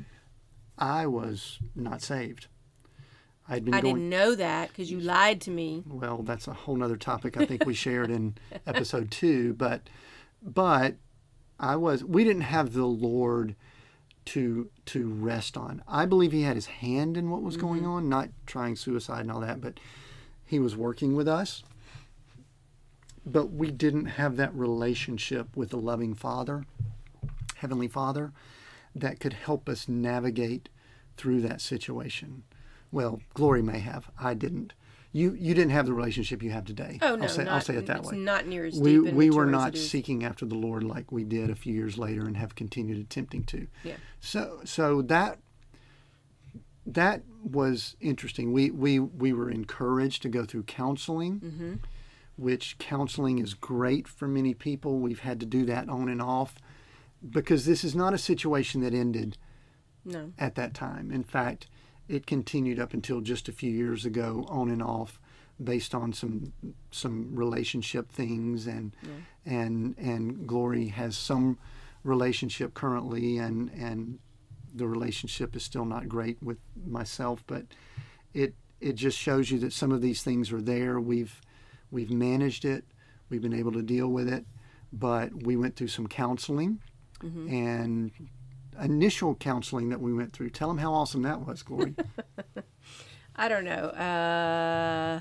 [0.77, 2.49] I was not saved.
[3.49, 3.95] I'd been I going.
[3.95, 5.85] didn't know that because you lied to me.
[5.87, 7.37] Well, that's a whole nother topic.
[7.37, 9.83] I think we shared in episode two, but
[10.43, 10.97] but
[11.61, 12.03] I was.
[12.03, 13.55] We didn't have the Lord
[14.25, 15.83] to to rest on.
[15.87, 19.31] I believe He had His hand in what was going on, not trying suicide and
[19.31, 19.79] all that, but
[20.45, 21.63] He was working with us.
[23.27, 26.65] But we didn't have that relationship with the loving Father,
[27.57, 28.33] Heavenly Father,
[28.95, 30.69] that could help us navigate
[31.17, 32.43] through that situation.
[32.93, 34.11] Well, Glory may have.
[34.19, 34.75] I didn't.
[35.13, 36.99] You you didn't have the relationship you have today.
[37.01, 38.19] Oh no, I'll say, not, I'll say it that it's way.
[38.19, 41.55] not near as We we were not seeking after the Lord like we did a
[41.55, 43.69] few years later and have continued attempting to.
[43.85, 43.95] Yeah.
[44.21, 45.39] So so that
[46.87, 48.53] that was interesting.
[48.53, 51.75] We we we were encouraged to go through counseling, Mm-hmm.
[52.37, 54.99] Which counseling is great for many people.
[54.99, 56.57] We've had to do that on and off
[57.29, 59.39] because this is not a situation that ended
[60.05, 60.33] No.
[60.39, 61.11] at that time.
[61.11, 61.69] In fact,
[62.09, 65.19] it continued up until just a few years ago, on and off,
[65.63, 66.53] based on some
[66.91, 68.95] some relationship things, and
[69.47, 71.57] and and Glory has some
[72.03, 74.19] relationship currently, and and
[74.75, 77.65] the relationship is still not great with myself, but
[78.35, 81.01] it it just shows you that some of these things are there.
[81.01, 81.41] We've
[81.95, 82.85] we've managed it,
[83.31, 84.45] we've been able to deal with it,
[84.93, 86.81] but we went through some counseling
[87.23, 88.11] and
[88.83, 90.51] initial counseling that we went through.
[90.51, 91.95] Tell them how awesome that was, Glory.
[93.37, 93.87] I don't know.
[93.89, 95.21] Uh,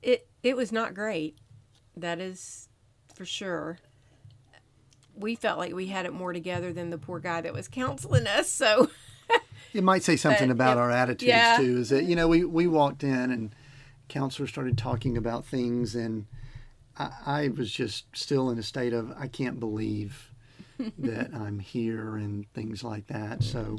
[0.00, 1.36] it it was not great.
[1.98, 2.68] That is
[3.14, 3.78] for sure.
[5.14, 8.26] We felt like we had it more together than the poor guy that was counseling
[8.26, 8.48] us.
[8.50, 8.88] So
[9.74, 11.58] it might say something But, about our attitudes Yeah.
[11.58, 11.76] too.
[11.78, 13.54] Is that you know we we walked in and
[14.08, 16.26] counselor started talking about things, and
[16.98, 20.30] I, I was just still in a state of I can't believe
[20.98, 23.42] that I'm here and things like that.
[23.42, 23.78] So,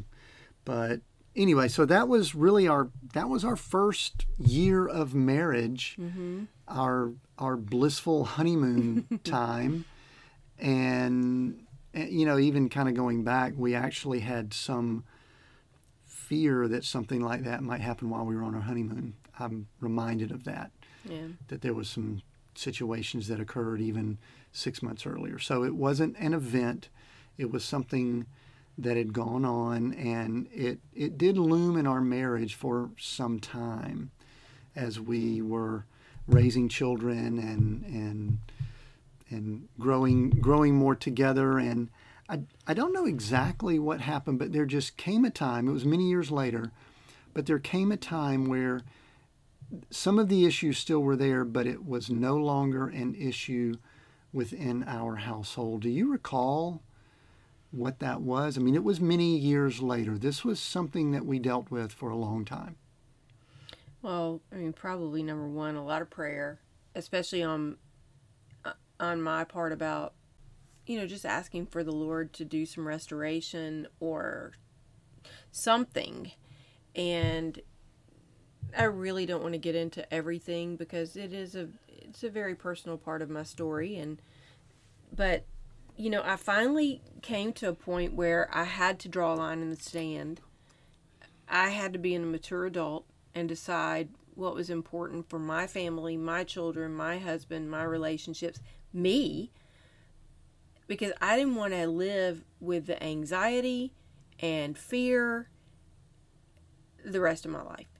[0.66, 1.02] but
[1.36, 6.46] anyway, so that was really our that was our first year of marriage, mm-hmm.
[6.68, 9.86] our our blissful honeymoon time,
[10.60, 11.64] and,
[11.94, 15.04] and you know even kind of going back, we actually had some
[16.06, 19.14] fear that something like that might happen while we were on our honeymoon.
[19.40, 20.72] I'm reminded of that
[21.06, 22.22] yeah, that there was some
[22.56, 24.18] situations that occurred even
[24.52, 25.40] six months earlier.
[25.40, 26.90] So it wasn't an event;
[27.38, 28.26] it was something
[28.78, 34.12] that had gone on, and it it did loom in our marriage for some time
[34.76, 35.86] as we were
[36.28, 38.38] raising children and and
[39.30, 41.58] and growing growing more together.
[41.58, 41.90] And
[42.30, 45.86] I, I don't know exactly what happened but there just came a time it was
[45.86, 46.72] many years later
[47.34, 48.82] but there came a time where
[49.90, 53.76] some of the issues still were there but it was no longer an issue
[54.34, 55.82] within our household.
[55.82, 56.84] Do you recall
[57.72, 58.58] what that was?
[58.58, 60.18] I mean it was many years later.
[60.18, 62.78] This was something that we dealt with for a long time.
[64.02, 66.60] Well, I mean, probably number one, a lot of prayer,
[66.96, 67.78] especially on
[69.00, 70.14] on my part about,
[70.86, 74.54] you know, just asking for the Lord to do some restoration or
[75.52, 76.32] something,
[76.96, 77.60] and
[78.76, 82.56] I really don't want to get into everything because it is a it's a very
[82.56, 84.22] personal part of my story, and
[85.14, 85.46] but
[85.96, 89.62] you know, I finally came to a point where I had to draw a line
[89.62, 90.42] in the sand.
[91.50, 96.16] I had to be a mature adult and decide what was important for my family,
[96.16, 98.60] my children, my husband, my relationships,
[98.94, 99.52] me,
[100.88, 103.94] because I didn't want to live with the anxiety
[104.40, 105.50] and fear
[107.04, 107.97] the rest of my life.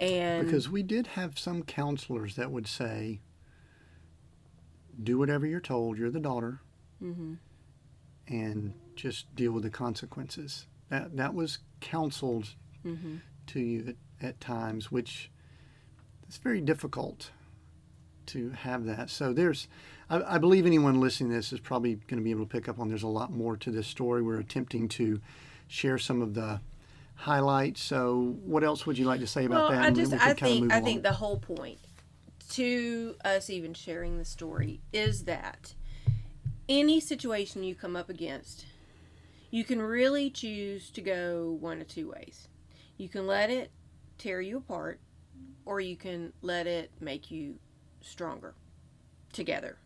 [0.00, 3.20] And because we did have some counselors that would say
[5.02, 6.60] do whatever you're told you're the daughter
[7.02, 7.38] Mhm.
[8.28, 13.20] and just deal with the consequences that that was counseled Mhm.
[13.46, 13.96] to you at,
[14.28, 15.30] at times which
[16.26, 17.30] it's very difficult
[18.26, 19.68] to have that so there's
[20.10, 22.68] I, I believe anyone listening to this is probably going to be able to pick
[22.68, 25.20] up on there's a lot more to this story we're attempting to
[25.66, 26.60] share some of the
[27.20, 30.32] highlights so what else would you like to say about well, that I just I
[30.32, 30.84] think I along.
[30.86, 31.78] think the whole point
[32.50, 35.74] to us even sharing the story is that
[36.70, 38.64] any situation you come up against,
[39.50, 42.48] you can really choose to go one of two ways.
[42.96, 43.72] You can let it
[44.18, 45.00] tear you apart,
[45.64, 47.56] or you can let it make you
[48.00, 48.54] stronger
[49.32, 49.78] together.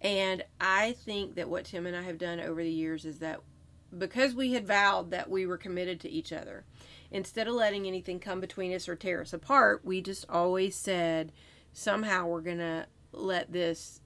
[0.00, 3.40] And I think that what Tim and I have done over the years is that
[3.96, 6.64] because we had vowed that we were committed to each other,
[7.10, 11.32] instead of letting anything come between us or tear us apart, we just always said,
[11.72, 14.00] somehow we're going to let this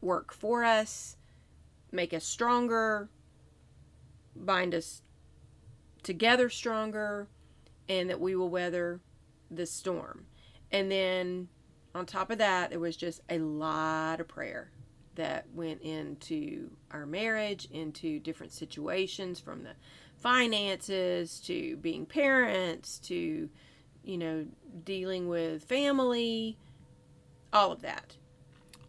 [0.00, 1.16] work for us,
[1.92, 3.08] make us stronger,
[4.34, 5.02] bind us
[6.02, 7.28] together stronger,
[7.88, 9.00] and that we will weather
[9.50, 10.26] the storm.
[10.72, 11.48] And then
[11.94, 14.70] on top of that, there was just a lot of prayer
[15.16, 19.72] that went into our marriage, into different situations from the
[20.16, 23.48] finances to being parents to,
[24.04, 24.46] you know,
[24.84, 26.56] dealing with family,
[27.52, 28.16] all of that.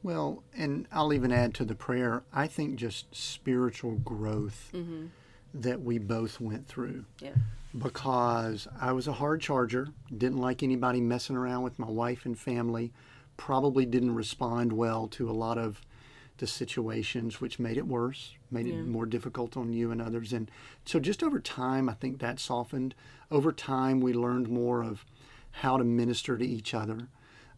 [0.04, 5.08] Well, and I'll even add to the prayer, I think just spiritual growth mm-hmm.
[5.54, 7.06] that we both went through.
[7.20, 7.34] Yeah.
[7.78, 12.38] Because I was a hard charger, didn't like anybody messing around with my wife and
[12.38, 12.94] family,
[13.36, 15.82] probably didn't respond well to a lot of
[16.38, 18.76] the situations, which made it worse, made Yeah.
[18.76, 20.34] it more difficult on you and others.
[20.34, 20.50] And
[20.86, 22.96] so just over time, I think that softened.
[23.32, 25.06] Over time, we learned more of
[25.52, 27.08] how to minister to each other.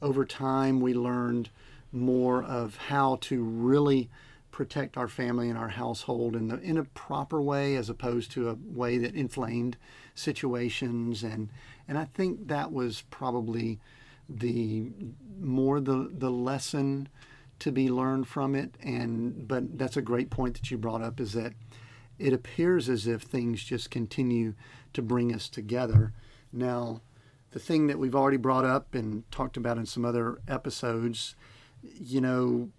[0.02, 1.50] Over time, we learned
[1.92, 4.10] more of how to really
[4.52, 8.50] protect our family and our household in the in a proper way as opposed to
[8.50, 9.78] a way that inflamed
[10.16, 11.50] situations and
[11.88, 13.80] and I think that was probably
[14.28, 14.92] the
[15.40, 17.08] more the the lesson
[17.60, 21.20] to be learned from it and but that's a great point that you brought up
[21.20, 21.54] is that
[22.18, 24.54] it appears as if things just continue
[24.92, 26.14] to bring us together.
[26.52, 27.02] Now
[27.52, 31.36] the thing that we've already brought up and talked about in some other episodes
[31.82, 32.70] you know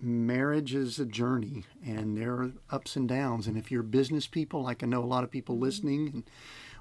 [0.00, 3.46] marriage is a journey and there are ups and downs.
[3.46, 5.64] And if you're business people like i know a lot of people mm-hmm.
[5.64, 6.24] listening and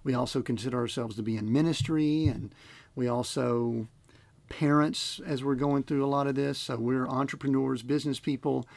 [0.04, 2.54] we also consider ourselves to be in ministry and
[2.96, 3.88] we also
[4.50, 8.68] parents as we're going through a lot of this so we're entrepreneurs business people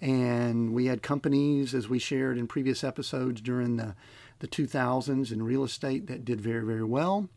[0.00, 3.94] and we had companies as we shared in previous episodes during the,
[4.40, 7.28] the 2000s in real estate that did very very well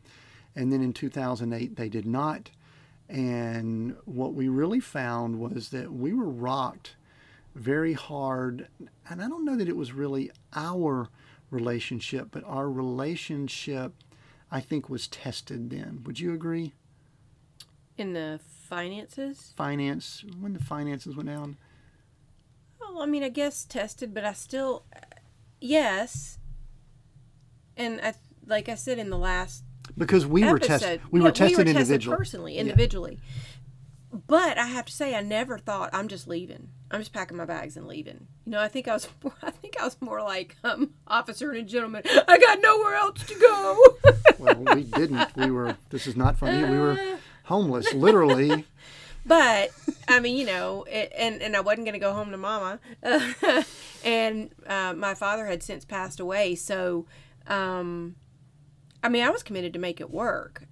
[0.55, 2.49] and then in 2008 they did not
[3.09, 6.95] and what we really found was that we were rocked
[7.55, 8.67] very hard.
[9.09, 11.09] And I don't know that it was really our
[11.51, 13.93] relationship, but our relationship,
[14.51, 16.01] I think, was tested then.
[16.05, 16.73] Would you agree?
[17.97, 19.53] In the finances?
[19.55, 21.57] Finance, when the finances went down.
[22.79, 24.85] Well, I mean, I guess tested, but I still,
[25.61, 26.39] yes.
[27.77, 28.13] And I,
[28.45, 29.63] like I said in the last
[29.97, 31.01] Because we were tested.
[31.11, 32.17] We were tested we were individually.
[32.17, 32.61] personally, Yeah.
[32.61, 33.19] individually.
[34.27, 36.69] but I have to say, I never thought I'm just leaving.
[36.91, 38.27] I'm just packing my bags and leaving.
[38.45, 39.07] You know, I think I was,
[39.41, 42.03] I think I was more like um, officer and a gentleman.
[42.27, 43.77] I got nowhere else to go.
[44.39, 45.35] well, we didn't.
[45.35, 45.77] We were.
[45.89, 46.63] This is not funny.
[46.69, 47.12] We were
[47.43, 48.65] homeless, literally.
[49.25, 49.71] but
[50.07, 52.79] I mean, you know, it, and and I wasn't going to go home to mama,
[54.03, 56.55] and uh, my father had since passed away.
[56.55, 57.05] So,
[57.47, 58.15] um,
[59.01, 60.67] I mean, I was committed to make it work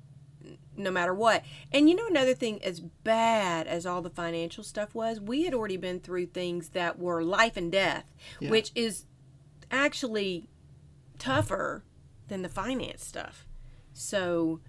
[0.76, 1.44] no matter what.
[1.72, 5.54] And you know, another thing, as bad as all the financial stuff was, we had
[5.54, 8.06] already been through things that were life and death,
[8.40, 8.50] yeah.
[8.50, 9.06] which is
[9.70, 10.48] actually
[11.20, 11.84] tougher
[12.28, 13.46] than the finance stuff.
[13.94, 14.60] So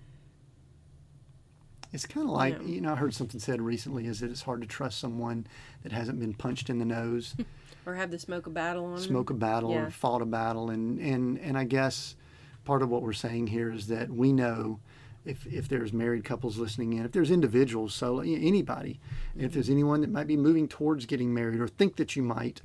[1.92, 4.62] it's kind of like, you know, I heard something said recently is that it's hard
[4.62, 5.46] to trust someone
[5.82, 7.34] that hasn't been punched in the nose.
[7.86, 9.36] or have to smoke a battle on Smoke them.
[9.36, 9.82] a battle yeah.
[9.82, 10.70] or fought a battle.
[10.70, 12.16] And, and, and I guess
[12.64, 14.80] part of what we're saying here is that we know
[15.24, 18.98] if, if there's married couples listening in, if there's individuals, so anybody,
[19.30, 19.44] mm-hmm.
[19.44, 22.62] if there's anyone that might be moving towards getting married or think that you might,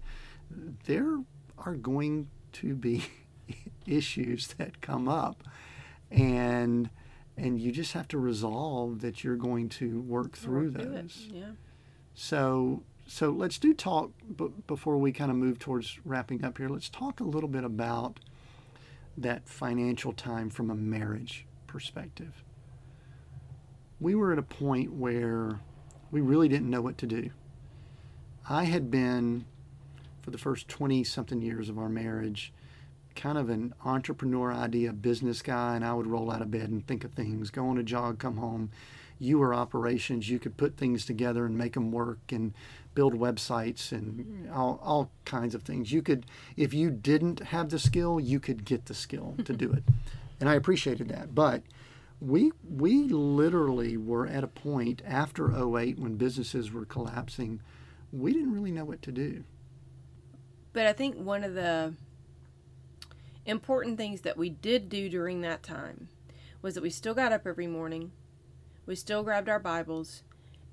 [0.86, 1.20] there
[1.58, 3.04] are going to be
[3.86, 5.44] issues that come up,
[6.10, 6.90] and
[7.38, 11.28] and you just have to resolve that you're going to work through work those.
[11.32, 11.52] Yeah.
[12.14, 16.68] So so let's do talk b- before we kind of move towards wrapping up here.
[16.68, 18.20] Let's talk a little bit about
[19.18, 22.44] that financial time from a marriage perspective
[24.00, 25.60] we were at a point where
[26.12, 27.32] we really didn't know what to do.
[28.50, 29.46] I had been,
[30.22, 32.54] for the first 20 something years of our marriage,
[33.18, 36.86] kind of an entrepreneur idea business guy, and I would roll out of bed and
[36.86, 38.72] think of things, go on a jog, come home.
[39.20, 42.54] You were operations, you could put things together and make them work and
[42.94, 45.92] build websites and all, all kinds of things.
[45.92, 49.72] You could, if you didn't have the skill, you could get the skill to do
[49.74, 49.84] it.
[50.40, 51.34] And I appreciated that.
[51.34, 51.64] But
[52.20, 57.62] we we literally were at a point after 08 when businesses were collapsing
[58.12, 59.44] we didn't really know what to do
[60.74, 61.94] but i think one of the
[63.48, 66.10] important things that we did do during that time
[66.62, 68.12] was that we still got up every morning
[68.86, 70.24] we still grabbed our bibles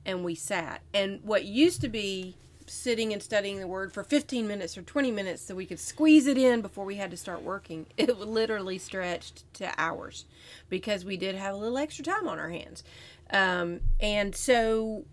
[0.05, 4.47] and we sat and what used to be sitting and studying the word for 15
[4.47, 7.43] minutes or 20 minutes so we could squeeze it in before we had to start
[7.43, 7.87] working.
[7.97, 10.25] It literally stretched to hours
[10.69, 12.83] because we did have a little extra time on our hands.
[13.31, 15.05] Um, and so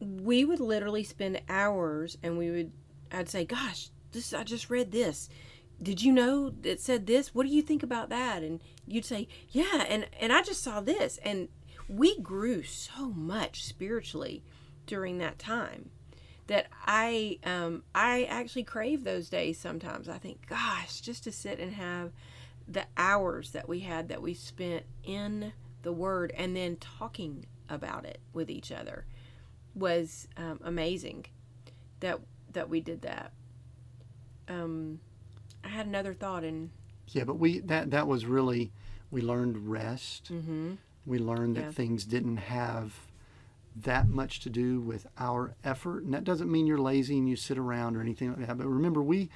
[0.00, 2.72] we would literally spend hours and we would,
[3.12, 5.28] I'd say, gosh, this, I just read this.
[5.82, 7.34] Did you know it said this?
[7.34, 8.42] What do you think about that?
[8.42, 9.84] And you'd say, yeah.
[9.88, 11.18] And, and I just saw this.
[11.24, 11.48] And
[11.88, 14.42] we grew so much spiritually
[14.86, 15.90] during that time
[16.50, 20.08] that I um, I actually crave those days sometimes.
[20.08, 22.10] I think, gosh, just to sit and have
[22.66, 25.52] the hours that we had that we spent in
[25.82, 29.04] the Word and then talking about it with each other
[29.76, 31.26] was um, amazing.
[32.00, 32.18] That
[32.52, 33.32] that we did that.
[34.48, 34.98] Um,
[35.64, 36.70] I had another thought and
[37.08, 38.72] yeah, but we that that was really
[39.10, 40.32] we learned rest.
[40.32, 40.74] Mm-hmm.
[41.06, 41.70] We learned that yeah.
[41.72, 42.94] things didn't have
[43.76, 46.04] that much to do with our effort.
[46.04, 48.58] And that doesn't mean you're lazy and you sit around or anything like that.
[48.58, 49.30] But remember, we,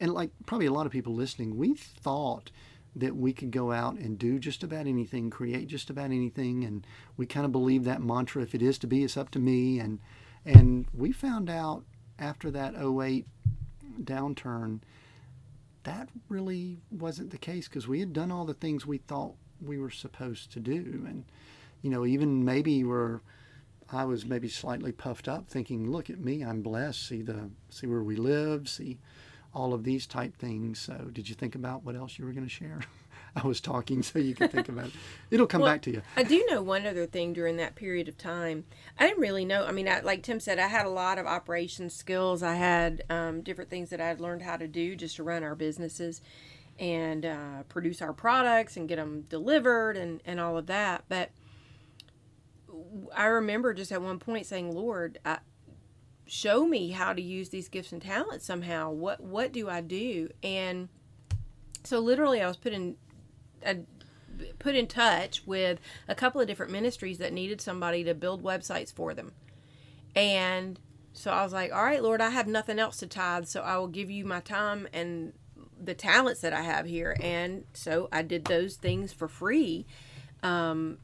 [0.00, 2.50] and like probably a lot of people listening, we thought
[2.94, 6.64] that we could go out and do just about anything, create just about anything.
[6.64, 6.86] And
[7.16, 9.78] we kind of believe that mantra if it is to be, it's up to me.
[9.78, 10.00] And,
[10.44, 11.84] and we found out
[12.18, 13.26] after that 08
[14.02, 14.80] downturn,
[15.86, 19.34] that really wasn't the case because we had done all the things we thought
[19.64, 21.04] we were supposed to do.
[21.06, 21.24] And,
[21.80, 23.20] you know, even maybe we're
[23.92, 27.06] I was maybe slightly puffed up, thinking, "Look at me, I'm blessed.
[27.06, 28.98] See the see where we live, see
[29.54, 32.46] all of these type things." So, did you think about what else you were going
[32.46, 32.80] to share?
[33.36, 34.92] I was talking so you could think about it.
[35.30, 36.02] It'll come well, back to you.
[36.16, 38.64] I do know one other thing during that period of time.
[38.98, 39.66] I didn't really know.
[39.66, 42.42] I mean, I, like Tim said, I had a lot of operation skills.
[42.42, 45.44] I had um, different things that I had learned how to do just to run
[45.44, 46.22] our businesses
[46.78, 51.04] and uh, produce our products and get them delivered and, and all of that.
[51.08, 51.30] But
[53.14, 55.38] I remember just at one point saying, Lord, I,
[56.26, 58.90] show me how to use these gifts and talents somehow.
[58.90, 60.28] What what do I do?
[60.42, 60.88] And
[61.84, 62.96] so literally, I was put in
[63.66, 63.78] a,
[64.58, 68.92] put in touch with a couple of different ministries that needed somebody to build websites
[68.92, 69.32] for them.
[70.14, 70.80] And
[71.12, 73.76] so I was like, all right, Lord, I have nothing else to tithe, so I
[73.78, 75.32] will give you my time and
[75.82, 77.16] the talents that I have here.
[77.20, 79.86] And so I did those things for free.
[80.42, 80.98] Um,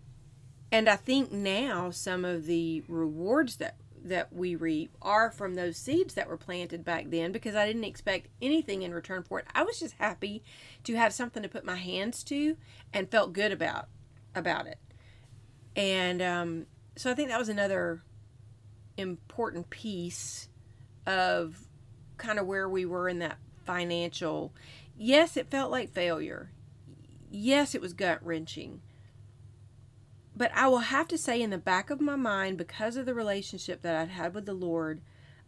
[0.71, 5.77] and I think now some of the rewards that that we reap are from those
[5.77, 9.47] seeds that were planted back then because I didn't expect anything in return for it.
[9.55, 10.43] I was just happy
[10.85, 12.57] to have something to put my hands to
[12.93, 13.89] and felt good about
[14.35, 14.79] about it.
[15.77, 18.03] And um, so I think that was another
[18.97, 20.49] important piece
[21.07, 21.67] of
[22.17, 24.53] kind of where we were in that financial.
[24.97, 26.51] Yes, it felt like failure.
[27.31, 28.81] Yes, it was gut wrenching.
[30.35, 33.15] But I will have to say, in the back of my mind, because of the
[33.15, 35.03] relationship that I'd had with the Lord,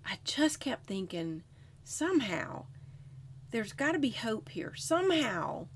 [0.04, 1.42] I just kept thinking,
[1.84, 2.66] somehow,
[3.50, 4.74] there's got to be hope here.
[4.76, 5.68] Somehow,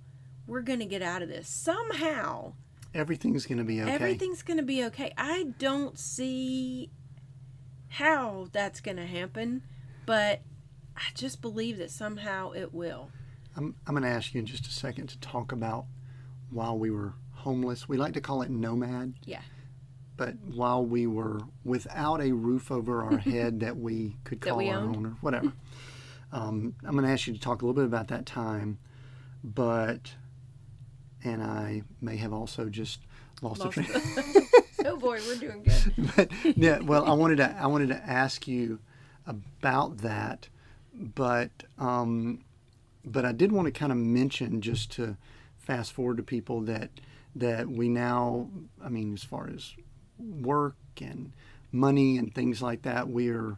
[0.46, 1.48] we're going to get out of this.
[1.48, 2.52] Somehow,
[2.94, 3.90] Everything's going to be okay.
[3.90, 5.12] everything's going to be okay.
[5.16, 6.90] I don't see
[7.88, 9.62] how that's going to happen,
[10.06, 10.40] but
[10.96, 13.10] I just believe that somehow it will.
[13.56, 15.84] I'm, I'm going to ask you in just a second to talk about
[16.50, 17.88] while we were homeless.
[17.88, 19.14] We like to call it nomad.
[19.24, 19.40] Yeah.
[20.16, 24.68] But while we were without a roof over our head that we could call we
[24.68, 24.96] our owned?
[24.96, 25.52] own or whatever,
[26.32, 28.78] um, I'm going to ask you to talk a little bit about that time.
[29.44, 30.12] But,
[31.22, 33.00] and I may have also just
[33.40, 34.02] lost, Lost a train.
[34.84, 36.12] Oh boy, we're doing good.
[36.16, 38.78] but yeah, well, I wanted to I wanted to ask you
[39.26, 40.48] about that,
[40.94, 42.44] but um,
[43.04, 45.16] but I did want to kind of mention just to
[45.56, 46.90] fast forward to people that
[47.40, 48.48] that we now,
[48.82, 49.74] I mean, as far as
[50.18, 51.32] work and
[51.72, 53.56] money and things like that, we're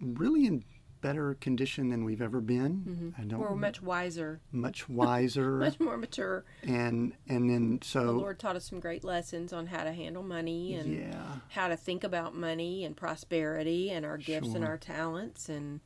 [0.00, 0.64] really in
[1.00, 2.84] better condition than we've ever been.
[2.86, 3.20] Mm-hmm.
[3.20, 6.44] I don't We're much wiser, much wiser much more mature.
[6.62, 10.22] and and then so The Lord taught us some great lessons on how to handle
[10.22, 11.36] money and yeah.
[11.48, 15.80] how to think about money and prosperity and our gifts and our talents and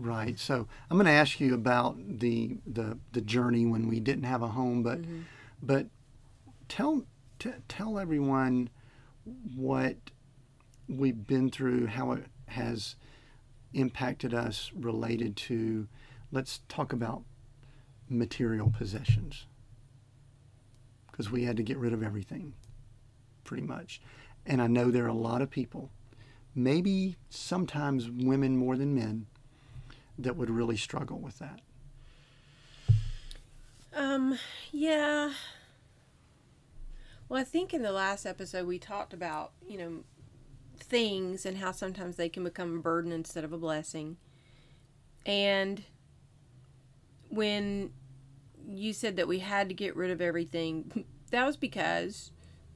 [0.00, 0.38] Right.
[0.38, 4.40] So I'm going to ask you about the the the journey when we didn't have
[4.42, 5.20] a home, but mm-hmm.
[5.62, 5.88] but
[6.70, 7.04] tell
[7.38, 8.70] t- tell everyone
[9.54, 9.96] what
[10.88, 12.96] we've been through, how it has
[13.74, 15.86] impacted us related to.
[16.32, 17.24] Let's talk about
[18.08, 19.46] material possessions
[21.10, 22.54] because we had to get rid of everything,
[23.44, 24.00] pretty much.
[24.46, 25.90] And I know there are a lot of people,
[26.54, 29.26] maybe sometimes women more than men,
[30.18, 31.60] that would really struggle with that.
[33.94, 34.38] Um,
[34.70, 35.32] yeah.
[37.30, 40.00] Well, I think in the last episode we talked about, you know,
[40.80, 44.16] things and how sometimes they can become a burden instead of a blessing.
[45.24, 45.84] And
[47.28, 47.92] when
[48.68, 52.32] you said that we had to get rid of everything, that was because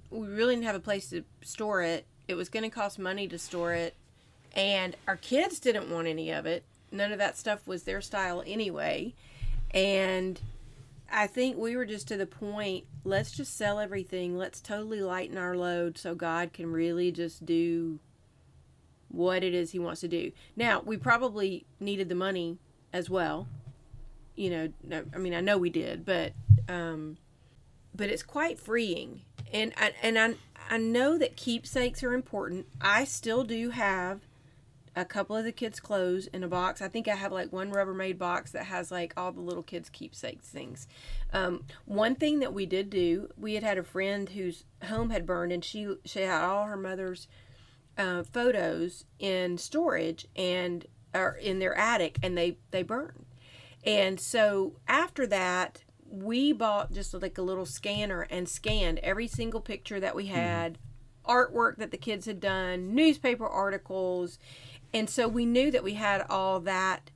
[0.09, 2.07] we really didn't have a place to store it.
[2.28, 3.96] It was going to cost money to store it,
[4.52, 6.62] and our kids didn't want any of it.
[6.92, 9.14] None of that stuff was their style anyway.
[9.72, 10.40] And
[11.17, 14.37] I think we were just to the point, let's just sell everything.
[14.37, 18.01] Let's totally lighten our load so God can really just do
[19.09, 20.33] what it is he wants to do.
[20.57, 22.59] Now, we probably needed the money
[22.93, 23.47] as well.
[24.35, 26.33] You know, no- I mean, I know we did, but
[26.69, 27.17] um
[27.95, 29.21] but it's quite freeing.
[29.53, 30.35] And I, and I
[30.69, 32.67] I know that keepsakes are important.
[32.81, 34.23] I still do have
[34.97, 36.80] a couple of the kids' clothes in a box.
[36.80, 39.90] I think I have like one Rubbermaid box that has like all the little kids'
[39.90, 40.86] keepsakes things.
[41.32, 45.26] Um, one thing that we did do, we had had a friend whose home had
[45.26, 47.26] burned, and she she had all her mother's
[47.99, 53.26] uh, photos in storage and or in their attic, and they they burned.
[53.84, 59.61] And so after that, we bought just like a little scanner and scanned every single
[59.61, 60.78] picture that we had,
[61.26, 64.38] artwork that the kids had done, newspaper articles.
[64.95, 67.11] And so we knew that we had all that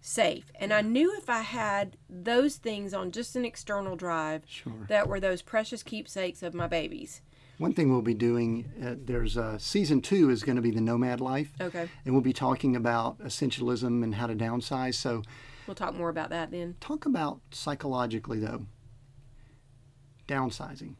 [0.00, 0.50] safe.
[0.58, 4.72] And I knew if I had those things on just an external drive Sure.
[4.88, 7.20] that were those precious keepsakes of my babies.
[7.58, 10.80] One thing we'll be doing, uh, there's uh, season two is going to be the
[10.80, 11.88] nomad life, Okay.
[12.04, 14.94] and we'll be talking about essentialism and how to downsize.
[14.94, 15.22] So,
[15.66, 16.76] We'll talk more about that then.
[16.80, 18.66] talk about psychologically though,
[20.28, 20.94] downsizing.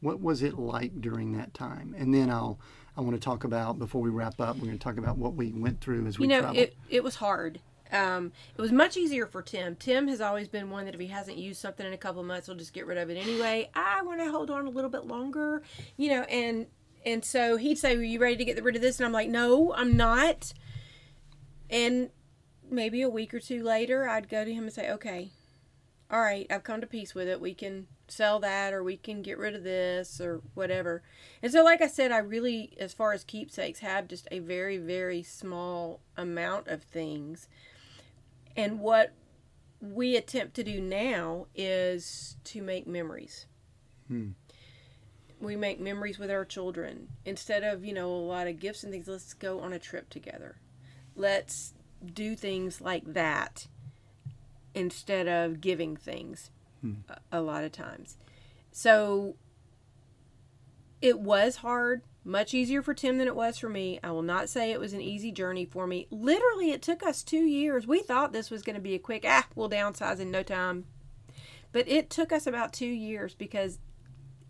[0.00, 1.94] What was it like during that time?
[1.96, 2.58] And then I'll
[2.96, 4.56] I want to talk about before we wrap up.
[4.56, 6.58] We're going to talk about what we went through as we you know traveled.
[6.58, 7.60] it, it was hard
[7.92, 11.06] um, it was much easier for tim tim has always been one that if he
[11.06, 13.68] hasn't used something in a couple of months he'll just get rid of it anyway
[13.74, 15.62] i want to hold on a little bit longer
[15.96, 16.66] you know and
[17.06, 19.28] and so he'd say are you ready to get rid of this and i'm like
[19.28, 20.52] no i'm not
[21.70, 22.10] and
[22.70, 25.30] maybe a week or two later i'd go to him and say okay
[26.10, 27.40] all right i've come to peace with it.
[27.40, 31.02] We can sell that or we can get rid of this or whatever.
[31.42, 34.76] And so like i said i really as far as keepsakes have just a very
[34.78, 37.48] very small amount of things.
[38.56, 39.12] And what
[39.80, 43.46] we attempt to do now is to make memories.
[44.08, 44.30] Hmm.
[45.40, 47.08] We make memories with our children.
[47.24, 50.10] Instead of you know a lot of gifts and things let's go on a trip
[50.10, 50.56] together.
[51.16, 51.74] Let's
[52.12, 53.66] do things like that
[54.74, 56.50] instead of giving things
[57.08, 58.16] a, a lot of times
[58.72, 59.36] so
[61.00, 64.00] it was hard Much easier for Tim than it was for me.
[64.02, 66.06] I will not say it was an easy journey for me.
[66.10, 67.86] Literally, it took us two years.
[67.86, 70.86] We thought this was going to be a quick, ah, we'll downsize in no time.
[71.70, 73.78] But it took us about two years because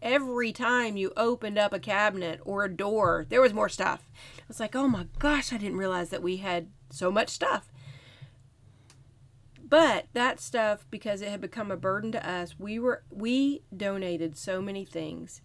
[0.01, 4.09] every time you opened up a cabinet or a door, there was more stuff.
[4.39, 7.73] I was like, oh my gosh, I didn't realize that we had so much stuff.
[9.75, 14.39] But that stuff, because it had become a burden to us, we were we donated
[14.39, 15.43] so many things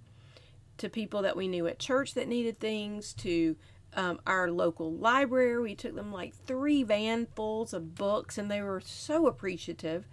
[0.77, 3.55] to people that we knew at church that needed things, to
[3.95, 5.59] um, our local library.
[5.59, 10.07] We took them like three vanfuls of books, and they were so appreciative.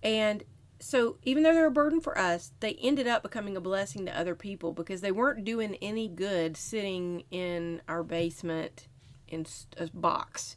[0.00, 0.44] And
[0.78, 4.16] so, even though they're a burden for us, they ended up becoming a blessing to
[4.16, 8.86] other people because they weren't doing any good sitting in our basement
[9.26, 9.44] in
[9.76, 10.56] a box.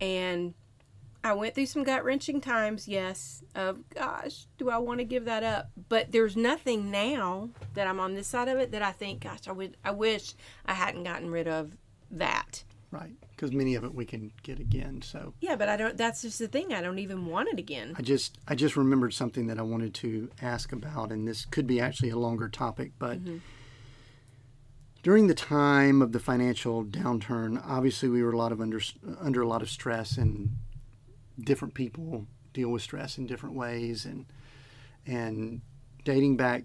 [0.00, 0.54] And
[1.24, 5.24] I went through some gut wrenching times, yes, of gosh, do I want to give
[5.26, 5.70] that up?
[5.88, 9.46] But there's nothing now that I'm on this side of it that I think, gosh,
[9.46, 10.34] I would, I wish
[10.66, 11.76] I hadn't gotten rid of
[12.10, 12.64] that.
[12.90, 15.00] Right, because many of it we can get again.
[15.00, 15.96] So yeah, but I don't.
[15.96, 16.74] That's just the thing.
[16.74, 17.94] I don't even want it again.
[17.96, 21.66] I just, I just remembered something that I wanted to ask about, and this could
[21.66, 23.18] be actually a longer topic, but.
[23.22, 23.38] Mm-hmm.
[25.02, 28.80] During the time of the financial downturn, obviously we were a lot of under
[29.20, 30.50] under a lot of stress and
[31.40, 34.04] different people deal with stress in different ways.
[34.04, 34.26] And
[35.06, 35.60] and
[36.04, 36.64] dating back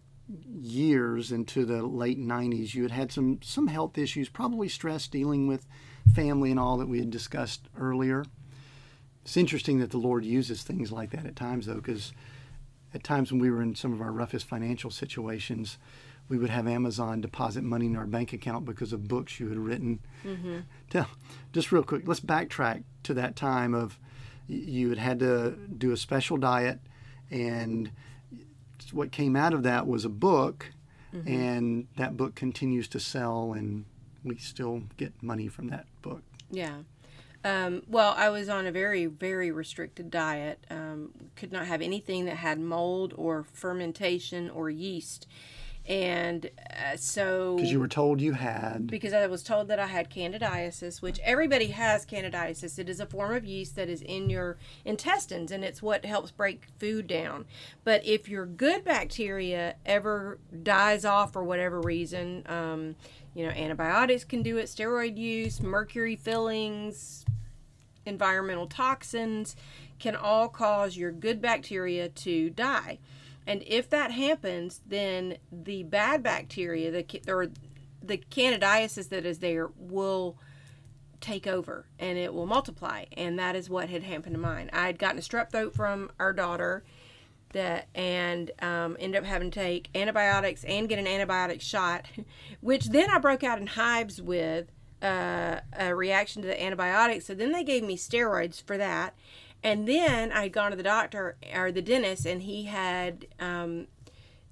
[0.60, 5.48] years into the late 90s you had had some some health issues probably stress dealing
[5.48, 5.66] with
[6.14, 8.26] family and all that we had discussed earlier.
[9.24, 12.12] It's interesting that the lord uses things like that at times though because
[12.94, 15.78] at times when we were in some of our roughest financial situations
[16.28, 19.58] we would have amazon deposit money in our bank account because of books you had
[19.58, 20.00] written.
[20.26, 20.60] Mm-hmm.
[20.90, 21.08] Tell,
[21.54, 23.98] just real quick let's backtrack to that time of
[24.48, 26.80] you had had to do a special diet,
[27.30, 27.92] and
[28.92, 30.72] what came out of that was a book,
[31.14, 31.28] mm-hmm.
[31.28, 33.86] and that book continues to sell, and
[34.24, 36.22] we still get money from that book.
[36.50, 36.78] Yeah.
[37.44, 40.66] Um, well, I was on a very, very restricted diet.
[40.70, 45.28] Um, could not have anything that had mold or fermentation or yeast
[45.88, 48.88] and uh, so because you were told you had.
[48.88, 52.78] Because i was told that i had candidiasis which everybody has candidiasis.
[52.78, 56.32] It is a form of yeast that is in your intestines and it's what helps
[56.32, 57.46] break food down.
[57.84, 62.96] But if your good bacteria ever dies off for whatever reason um,
[63.38, 67.24] you know antibiotics can do it steroid use mercury fillings
[68.06, 69.56] environmental toxins
[70.00, 72.98] can all cause your good bacteria to die
[73.48, 77.48] and if that happens, then the bad bacteria, the or
[78.04, 80.38] the candidiasis that is there, will
[81.22, 83.06] take over and it will multiply.
[83.16, 84.70] And that is what had happened to mine.
[84.74, 86.84] I had gotten a strep throat from our daughter
[87.54, 92.06] that and um, ended up having to take antibiotics and get an antibiotic shot,
[92.62, 94.68] which then I broke out in hives with
[95.02, 97.26] uh, a reaction to the antibiotics.
[97.26, 99.16] So then they gave me steroids for that.
[99.64, 103.88] And then I had gone to the doctor or the dentist, and he had um,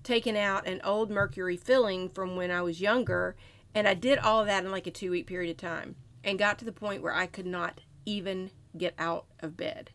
[0.03, 3.35] taken out an old mercury filling from when I was younger.
[3.73, 6.39] And I did all of that in like a two week period of time and
[6.39, 9.91] got to the point where I could not even get out of bed.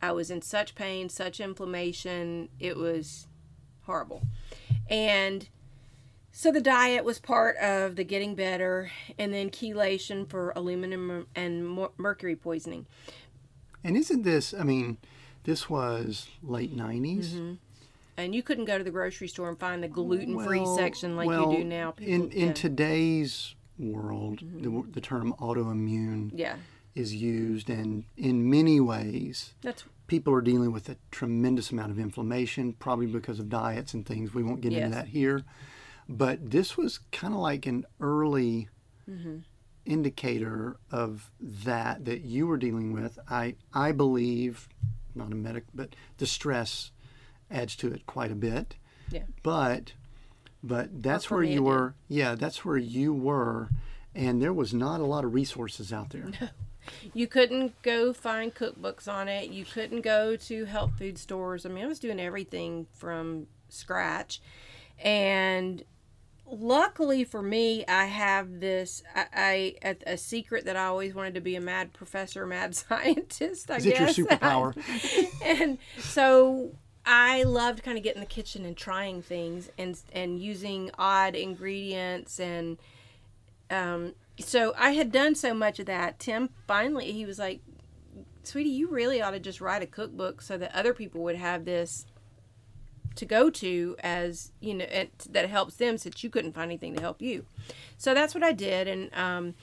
[0.00, 2.50] I was in such pain, such inflammation.
[2.60, 3.26] It was
[3.82, 4.22] horrible.
[4.88, 5.48] And
[6.30, 11.88] so the diet was part of the getting better, and then chelation for aluminum and
[11.96, 12.86] mercury poisoning.
[13.86, 14.98] And isn't this, I mean,
[15.44, 17.26] this was late 90s.
[17.26, 17.52] Mm-hmm.
[18.16, 21.16] And you couldn't go to the grocery store and find the gluten free well, section
[21.16, 21.92] like well, you do now.
[21.92, 22.52] People, in, in yeah.
[22.52, 24.82] today's world, mm-hmm.
[24.82, 26.56] the, the term autoimmune yeah.
[26.94, 31.98] is used, and in many ways, That's, people are dealing with a tremendous amount of
[32.00, 34.34] inflammation, probably because of diets and things.
[34.34, 34.84] We won't get yes.
[34.84, 35.44] into that here.
[36.08, 38.68] But this was kind of like an early.
[39.08, 39.38] Mm-hmm
[39.86, 43.18] indicator of that that you were dealing with.
[43.28, 44.68] I I believe,
[45.14, 46.90] not a medic, but the stress
[47.50, 48.76] adds to it quite a bit.
[49.10, 49.22] Yeah.
[49.42, 49.92] But
[50.62, 51.94] but that's where you were.
[52.08, 53.68] Yeah, that's where you were,
[54.14, 56.30] and there was not a lot of resources out there.
[56.40, 56.48] No.
[57.14, 59.50] You couldn't go find cookbooks on it.
[59.50, 61.66] You couldn't go to health food stores.
[61.66, 64.40] I mean, I was doing everything from scratch.
[65.02, 65.82] And
[66.50, 71.40] luckily for me, I have this I, I, a secret that I always wanted to
[71.40, 73.70] be a mad professor, mad scientist.
[73.70, 74.10] I Is guess.
[74.10, 74.74] it your superpower?
[75.44, 76.72] and so
[77.04, 81.34] I loved kind of getting in the kitchen and trying things and and using odd
[81.34, 82.78] ingredients and
[83.70, 86.18] um, so I had done so much of that.
[86.18, 87.60] Tim finally he was like,
[88.42, 91.64] "Sweetie, you really ought to just write a cookbook so that other people would have
[91.64, 92.06] this
[93.16, 96.94] to go to as you know and that helps them since you couldn't find anything
[96.94, 97.46] to help you.
[97.98, 99.54] So that's what i did and um,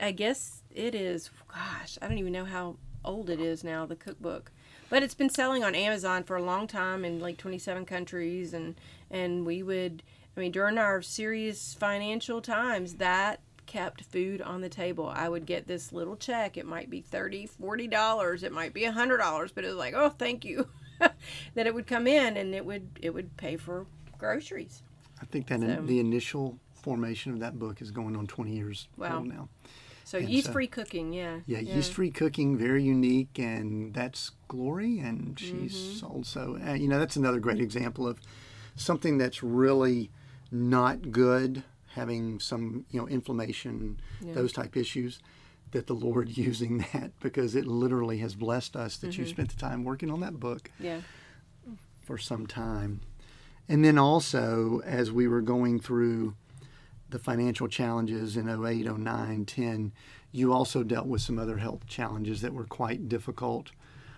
[0.00, 3.96] i guess it is gosh i don't even know how old it is now the
[3.96, 4.52] cookbook.
[4.90, 8.74] But it's been selling on amazon for a long time in like 27 countries and
[9.10, 10.02] and we would
[10.36, 15.12] i mean during our serious financial times that kept food on the table.
[15.14, 16.56] I would get this little check.
[16.56, 18.42] It might be 30 40 dollars.
[18.42, 20.68] It might be a hundred dollars but it was like oh thank you
[21.54, 23.86] that it would come in and it would it would pay for
[24.18, 24.82] groceries.
[25.20, 28.88] I think that in, the initial formation of that book is going on 20 years
[28.96, 29.18] wow.
[29.18, 29.48] old now.
[30.04, 31.40] So and yeast free so, cooking, yeah.
[31.46, 31.58] yeah.
[31.58, 35.96] Yeah, yeast free cooking, very unique, and that's Glory, and she's mm-hmm.
[35.96, 36.58] sold so.
[36.66, 38.18] Uh, you know, that's another great example of
[38.74, 40.10] something that's really
[40.50, 44.32] not good, having some you know inflammation, yeah.
[44.32, 45.20] those type issues
[45.72, 49.22] that the Lord using that because it literally has blessed us that mm-hmm.
[49.22, 51.00] you spent the time working on that book yeah.
[52.00, 53.00] for some time.
[53.68, 56.34] And then also, as we were going through
[57.10, 59.92] the financial challenges in 08, 09, 10,
[60.32, 63.70] you also dealt with some other health challenges that were quite difficult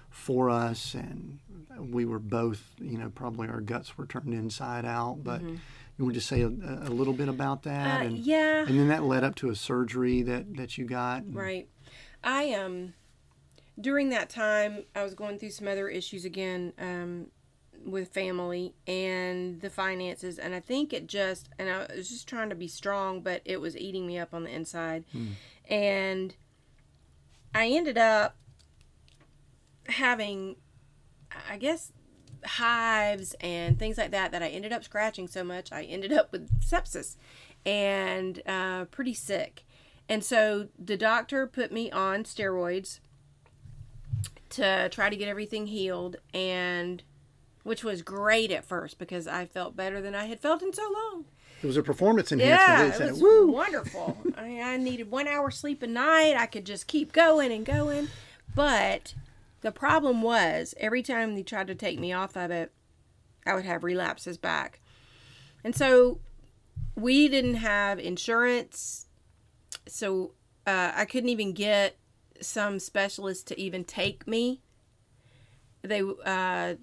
[0.09, 0.95] for us.
[0.95, 1.39] And
[1.79, 5.19] we were both, you know, probably our guts were turned inside out.
[5.23, 5.57] But mm-hmm.
[6.01, 8.01] You want to say a, a little bit about that?
[8.01, 8.65] Uh, and, yeah.
[8.67, 11.25] And then that led up to a surgery that, that you got.
[11.31, 11.69] Right.
[12.25, 12.95] I um
[13.79, 17.27] during that time I was going through some other issues again um,
[17.85, 22.49] with family and the finances and I think it just and I was just trying
[22.49, 25.05] to be strong but it was eating me up on the inside.
[25.13, 25.27] Hmm.
[25.69, 26.35] And
[27.55, 28.37] I ended up
[29.87, 30.57] having
[31.51, 31.93] I guess
[32.45, 36.32] hives and things like that that I ended up scratching so much I ended up
[36.32, 37.16] with sepsis
[37.66, 39.64] and uh, pretty sick.
[40.09, 43.01] And so the doctor put me on steroids
[44.51, 47.03] to try to get everything healed and
[47.62, 50.82] which was great at first because I felt better than I had felt in so
[50.82, 51.26] long.
[51.62, 52.99] It was a performance enhancement.
[52.99, 53.53] Yeah, it was Woo!
[53.53, 54.16] wonderful.
[54.36, 56.34] I, I needed one hour sleep a night.
[56.36, 58.09] I could just keep going and going.
[58.55, 59.14] But
[59.61, 62.73] the problem was every time they tried to take me off of it,
[63.47, 64.81] I would have relapses back.
[65.63, 66.21] And so
[66.95, 69.07] we didn't have insurance.
[69.87, 70.33] So
[70.67, 71.97] uh, I couldn't even get
[72.41, 74.61] some specialist to even take me.
[75.83, 76.75] They, uh,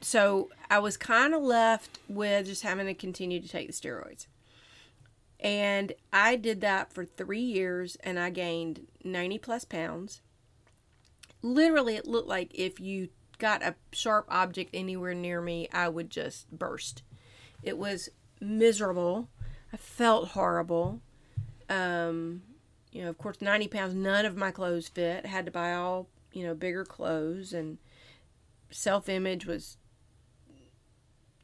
[0.00, 4.26] so I was kind of left with just having to continue to take the steroids.
[5.40, 10.20] And I did that for three years and I gained 90 plus pounds
[11.42, 16.10] literally it looked like if you got a sharp object anywhere near me, I would
[16.10, 17.02] just burst.
[17.62, 18.08] It was
[18.40, 19.28] miserable.
[19.72, 21.00] I felt horrible.
[21.68, 22.42] Um,
[22.92, 25.24] you know, of course, 90 pounds, none of my clothes fit.
[25.24, 27.78] I had to buy all, you know, bigger clothes, and
[28.70, 29.78] self image was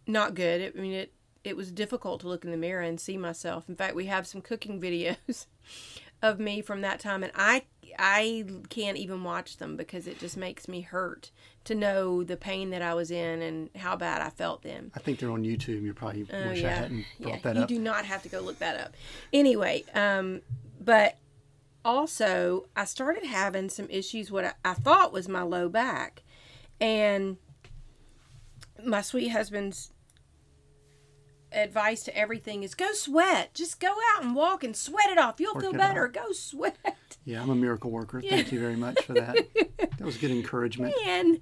[0.07, 0.73] not good.
[0.77, 1.13] I mean, it,
[1.45, 3.69] it was difficult to look in the mirror and see myself.
[3.69, 5.47] In fact, we have some cooking videos
[6.23, 7.63] of me from that time, and I
[7.99, 11.31] I can't even watch them because it just makes me hurt
[11.65, 14.91] to know the pain that I was in and how bad I felt then.
[14.95, 15.83] I think they're on YouTube.
[15.83, 16.69] You probably uh, wish yeah.
[16.69, 17.71] I hadn't brought yeah, that you up.
[17.71, 18.95] You do not have to go look that up.
[19.33, 20.43] Anyway, um,
[20.81, 21.19] but
[21.85, 24.31] also I started having some issues.
[24.31, 26.23] What I, I thought was my low back,
[26.81, 27.37] and
[28.85, 29.93] my sweet husband's
[31.53, 33.55] advice to everything is go sweat.
[33.55, 35.41] Just go out and walk and sweat it off.
[35.41, 36.07] You'll Work feel better.
[36.07, 36.13] Out.
[36.13, 36.77] Go sweat.
[37.25, 38.21] Yeah, I'm a miracle worker.
[38.21, 38.31] Yeah.
[38.31, 39.37] Thank you very much for that.
[39.79, 40.95] that was good encouragement.
[41.07, 41.39] And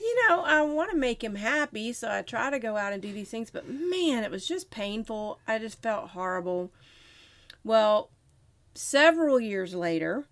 [0.00, 3.00] you know, I want to make him happy, so I try to go out and
[3.00, 5.38] do these things, but man, it was just painful.
[5.46, 6.72] I just felt horrible.
[7.62, 8.10] Well,
[8.74, 10.26] several years later,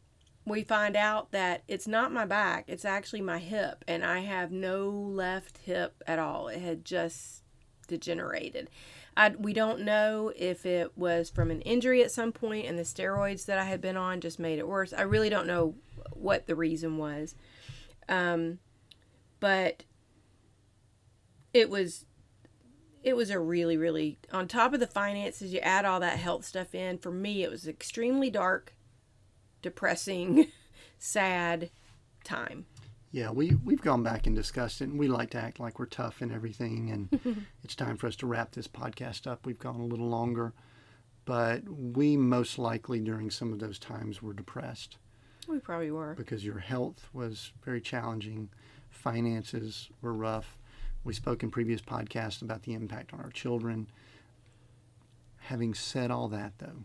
[0.45, 4.51] we find out that it's not my back, it's actually my hip, and I have
[4.51, 6.49] no left hip at all.
[6.49, 7.43] It had just
[7.87, 8.70] degenerated.
[9.17, 12.83] I, we don't know if it was from an injury at some point and the
[12.83, 14.93] steroids that I had been on just made it worse.
[14.93, 15.75] I really don't know
[16.12, 17.35] what the reason was.
[18.09, 18.59] Um,
[19.41, 19.85] but
[21.55, 22.05] it was
[23.03, 26.45] it was a really really on top of the finances you add all that health
[26.45, 28.75] stuff in for me it was extremely dark
[29.62, 30.49] depressing
[30.99, 31.71] sad
[32.25, 32.67] time
[33.17, 35.87] yeah, we we've gone back and discussed it, and we like to act like we're
[35.87, 36.91] tough and everything.
[36.91, 39.47] And it's time for us to wrap this podcast up.
[39.47, 40.53] We've gone a little longer,
[41.25, 44.99] but we most likely during some of those times were depressed.
[45.49, 48.51] We probably were because your health was very challenging,
[48.91, 50.59] finances were rough.
[51.03, 53.89] We spoke in previous podcasts about the impact on our children.
[55.39, 56.85] Having said all that, though,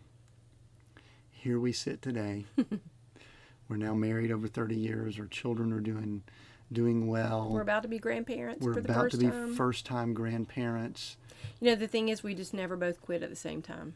[1.30, 2.46] here we sit today.
[3.72, 5.18] We're now married over 30 years.
[5.18, 6.22] Our children are doing
[6.70, 7.48] doing well.
[7.50, 9.54] We're about to be grandparents We're for the about to be time.
[9.54, 11.16] first time grandparents.
[11.58, 13.94] You know, the thing is, we just never both quit at the same time.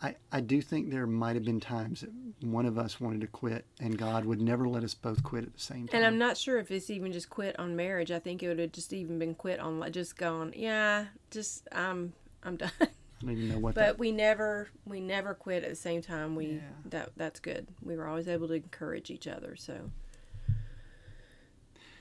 [0.00, 2.10] I, I do think there might have been times that
[2.46, 5.54] one of us wanted to quit and God would never let us both quit at
[5.54, 5.96] the same time.
[5.96, 8.12] And I'm not sure if it's even just quit on marriage.
[8.12, 10.52] I think it would have just even been quit on just gone.
[10.54, 12.12] Yeah, just I'm
[12.44, 12.70] I'm done.
[13.18, 16.02] I don't even know what But that we never we never quit at the same
[16.02, 16.36] time.
[16.36, 16.60] We Yeah.
[16.90, 17.66] that that's good.
[17.82, 19.56] We were always able to encourage each other.
[19.56, 19.90] So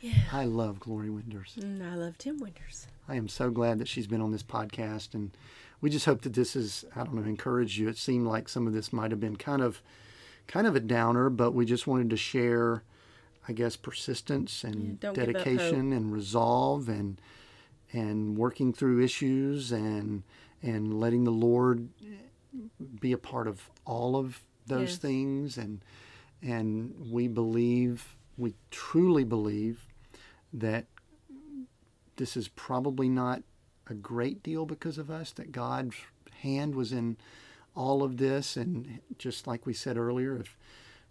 [0.01, 0.13] Yeah.
[0.31, 1.55] I love Glory Winters.
[1.59, 2.87] mm, I love Tim Winters.
[3.07, 5.31] I am so glad that she's been on this podcast, and
[5.81, 7.87] we just hope that this is I don't know encouraged you.
[7.87, 9.81] It seemed like some of this might have been kind of
[10.47, 12.83] kind of a downer, but we just wanted to share,
[13.47, 17.19] I guess, persistence and Yeah, don't give up dedication and resolve and
[17.93, 20.23] and working through issues and
[20.65, 21.89] and letting the Lord
[22.99, 24.97] be a part of all of those Yes.
[24.97, 25.57] things.
[25.57, 25.81] And
[26.41, 29.85] and we believe we truly believe
[30.53, 30.85] that
[32.17, 33.43] this is probably not
[33.87, 35.95] a great deal because of us that God's
[36.41, 37.17] hand was in
[37.75, 38.57] all of this.
[38.57, 40.57] And just like we said earlier if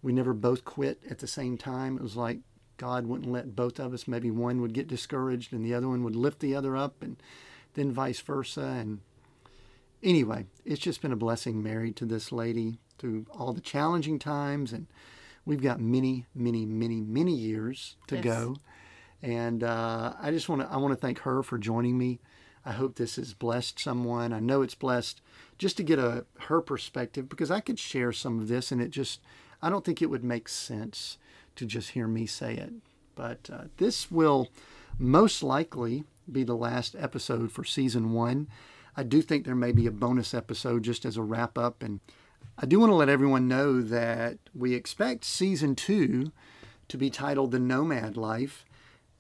[0.03, 2.41] we never both quit at the same time it was like
[2.77, 4.09] God wouldn't let both of us.
[4.09, 7.17] Maybe one would get discouraged and the other one would lift the other up and
[7.75, 8.63] then vice versa.
[8.63, 9.01] And
[10.05, 14.73] anyway it's just been a blessing married to this lady through all the challenging times
[14.73, 14.87] and
[15.45, 18.25] we've got many many many many years to Yes.
[18.25, 18.57] go
[19.23, 22.21] and uh, I just want to I want to thank her for joining me.
[22.67, 24.33] I hope this has blessed someone.
[24.35, 25.23] I know it's blessed
[25.57, 28.91] just to get a her perspective because I could share some of this and it
[28.91, 29.21] just
[29.63, 31.17] I don't think it would make sense
[31.57, 32.73] to just hear me say it.
[33.15, 34.49] But uh, this will
[34.99, 38.49] most likely be the last episode for season one.
[38.97, 42.01] I do think there may be a bonus episode just as a wrap up and
[42.57, 46.31] I do want to let everyone know that we expect season two
[46.87, 48.65] to be titled The Nomad Life.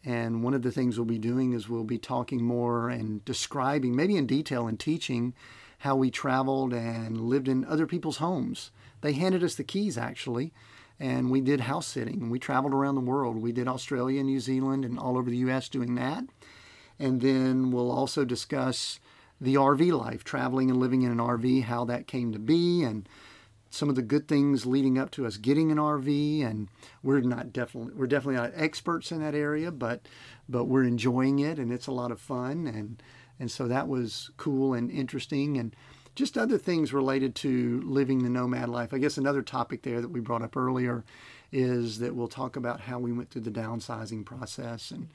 [0.04, 3.96] And one of the things we'll be doing is we'll be talking more and describing,
[3.96, 5.34] maybe in detail, and teaching
[5.78, 8.70] how we traveled and lived in other people's homes.
[9.00, 10.52] They handed us the keys, actually,
[11.00, 12.30] and we did house sitting.
[12.30, 13.38] We traveled around the world.
[13.38, 15.68] We did Australia, New Zealand, and all over the U.S.
[15.68, 16.24] doing that.
[16.98, 19.00] And then we'll also discuss
[19.40, 23.08] the RV life, traveling and living in an RV, how that came to be, and
[23.70, 26.68] some of the good things leading up to us getting an RV and
[27.02, 30.06] we're not definitely we're definitely not experts in that area but
[30.48, 33.02] but we're enjoying it and it's a lot of fun and
[33.40, 35.74] and so that was cool and interesting and
[36.14, 38.94] just other things related to living the nomad life.
[38.94, 41.04] I guess another topic there that we brought up earlier
[41.50, 45.08] is that we'll talk about how we went through the downsizing process and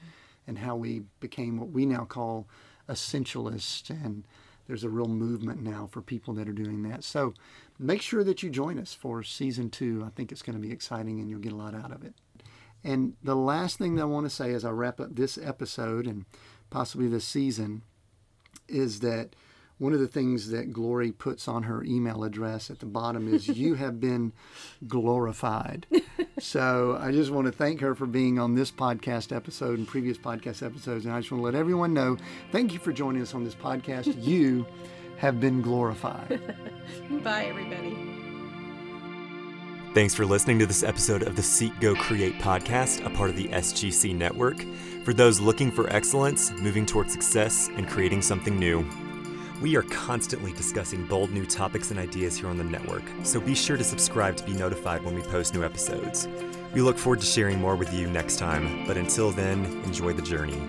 [0.47, 2.47] and how we became what we now call
[2.90, 4.24] essentialists and
[4.68, 7.04] there's a real movement now for people that are doing that.
[7.04, 7.34] So
[7.80, 10.04] make sure that you join us for season two.
[10.06, 12.14] I think it's going to be exciting and you'll get a lot out of it.
[12.84, 16.06] And the last thing that I want to say as I wrap up this episode
[16.06, 16.26] and
[16.70, 17.82] possibly this season
[18.68, 19.36] is that
[19.80, 23.48] one of the things that Glory puts on her email address at the bottom is
[23.48, 24.34] you have been
[24.88, 25.88] glorified.
[26.40, 30.18] so I just want to thank her for being on this podcast episode and previous
[30.18, 31.06] podcast episodes.
[31.06, 32.18] And I just want to let everyone know
[32.52, 34.16] thank you for joining us on this podcast.
[34.30, 34.66] You
[35.18, 36.40] have been glorified.
[37.24, 37.98] Bye, everybody.
[39.94, 43.36] Thanks for listening to this episode of the Seek Go Create podcast, a part of
[43.36, 44.64] the SGC network.
[45.04, 48.88] For those looking for excellence, moving toward success, and creating something new.
[49.62, 53.53] We are constantly discussing bold new topics and ideas here on the network, so be
[53.53, 56.30] sure to subscribe to be notified when we post new episodes.
[56.74, 60.22] We look forward to sharing more with you next time, but until then, enjoy the
[60.22, 60.62] journey.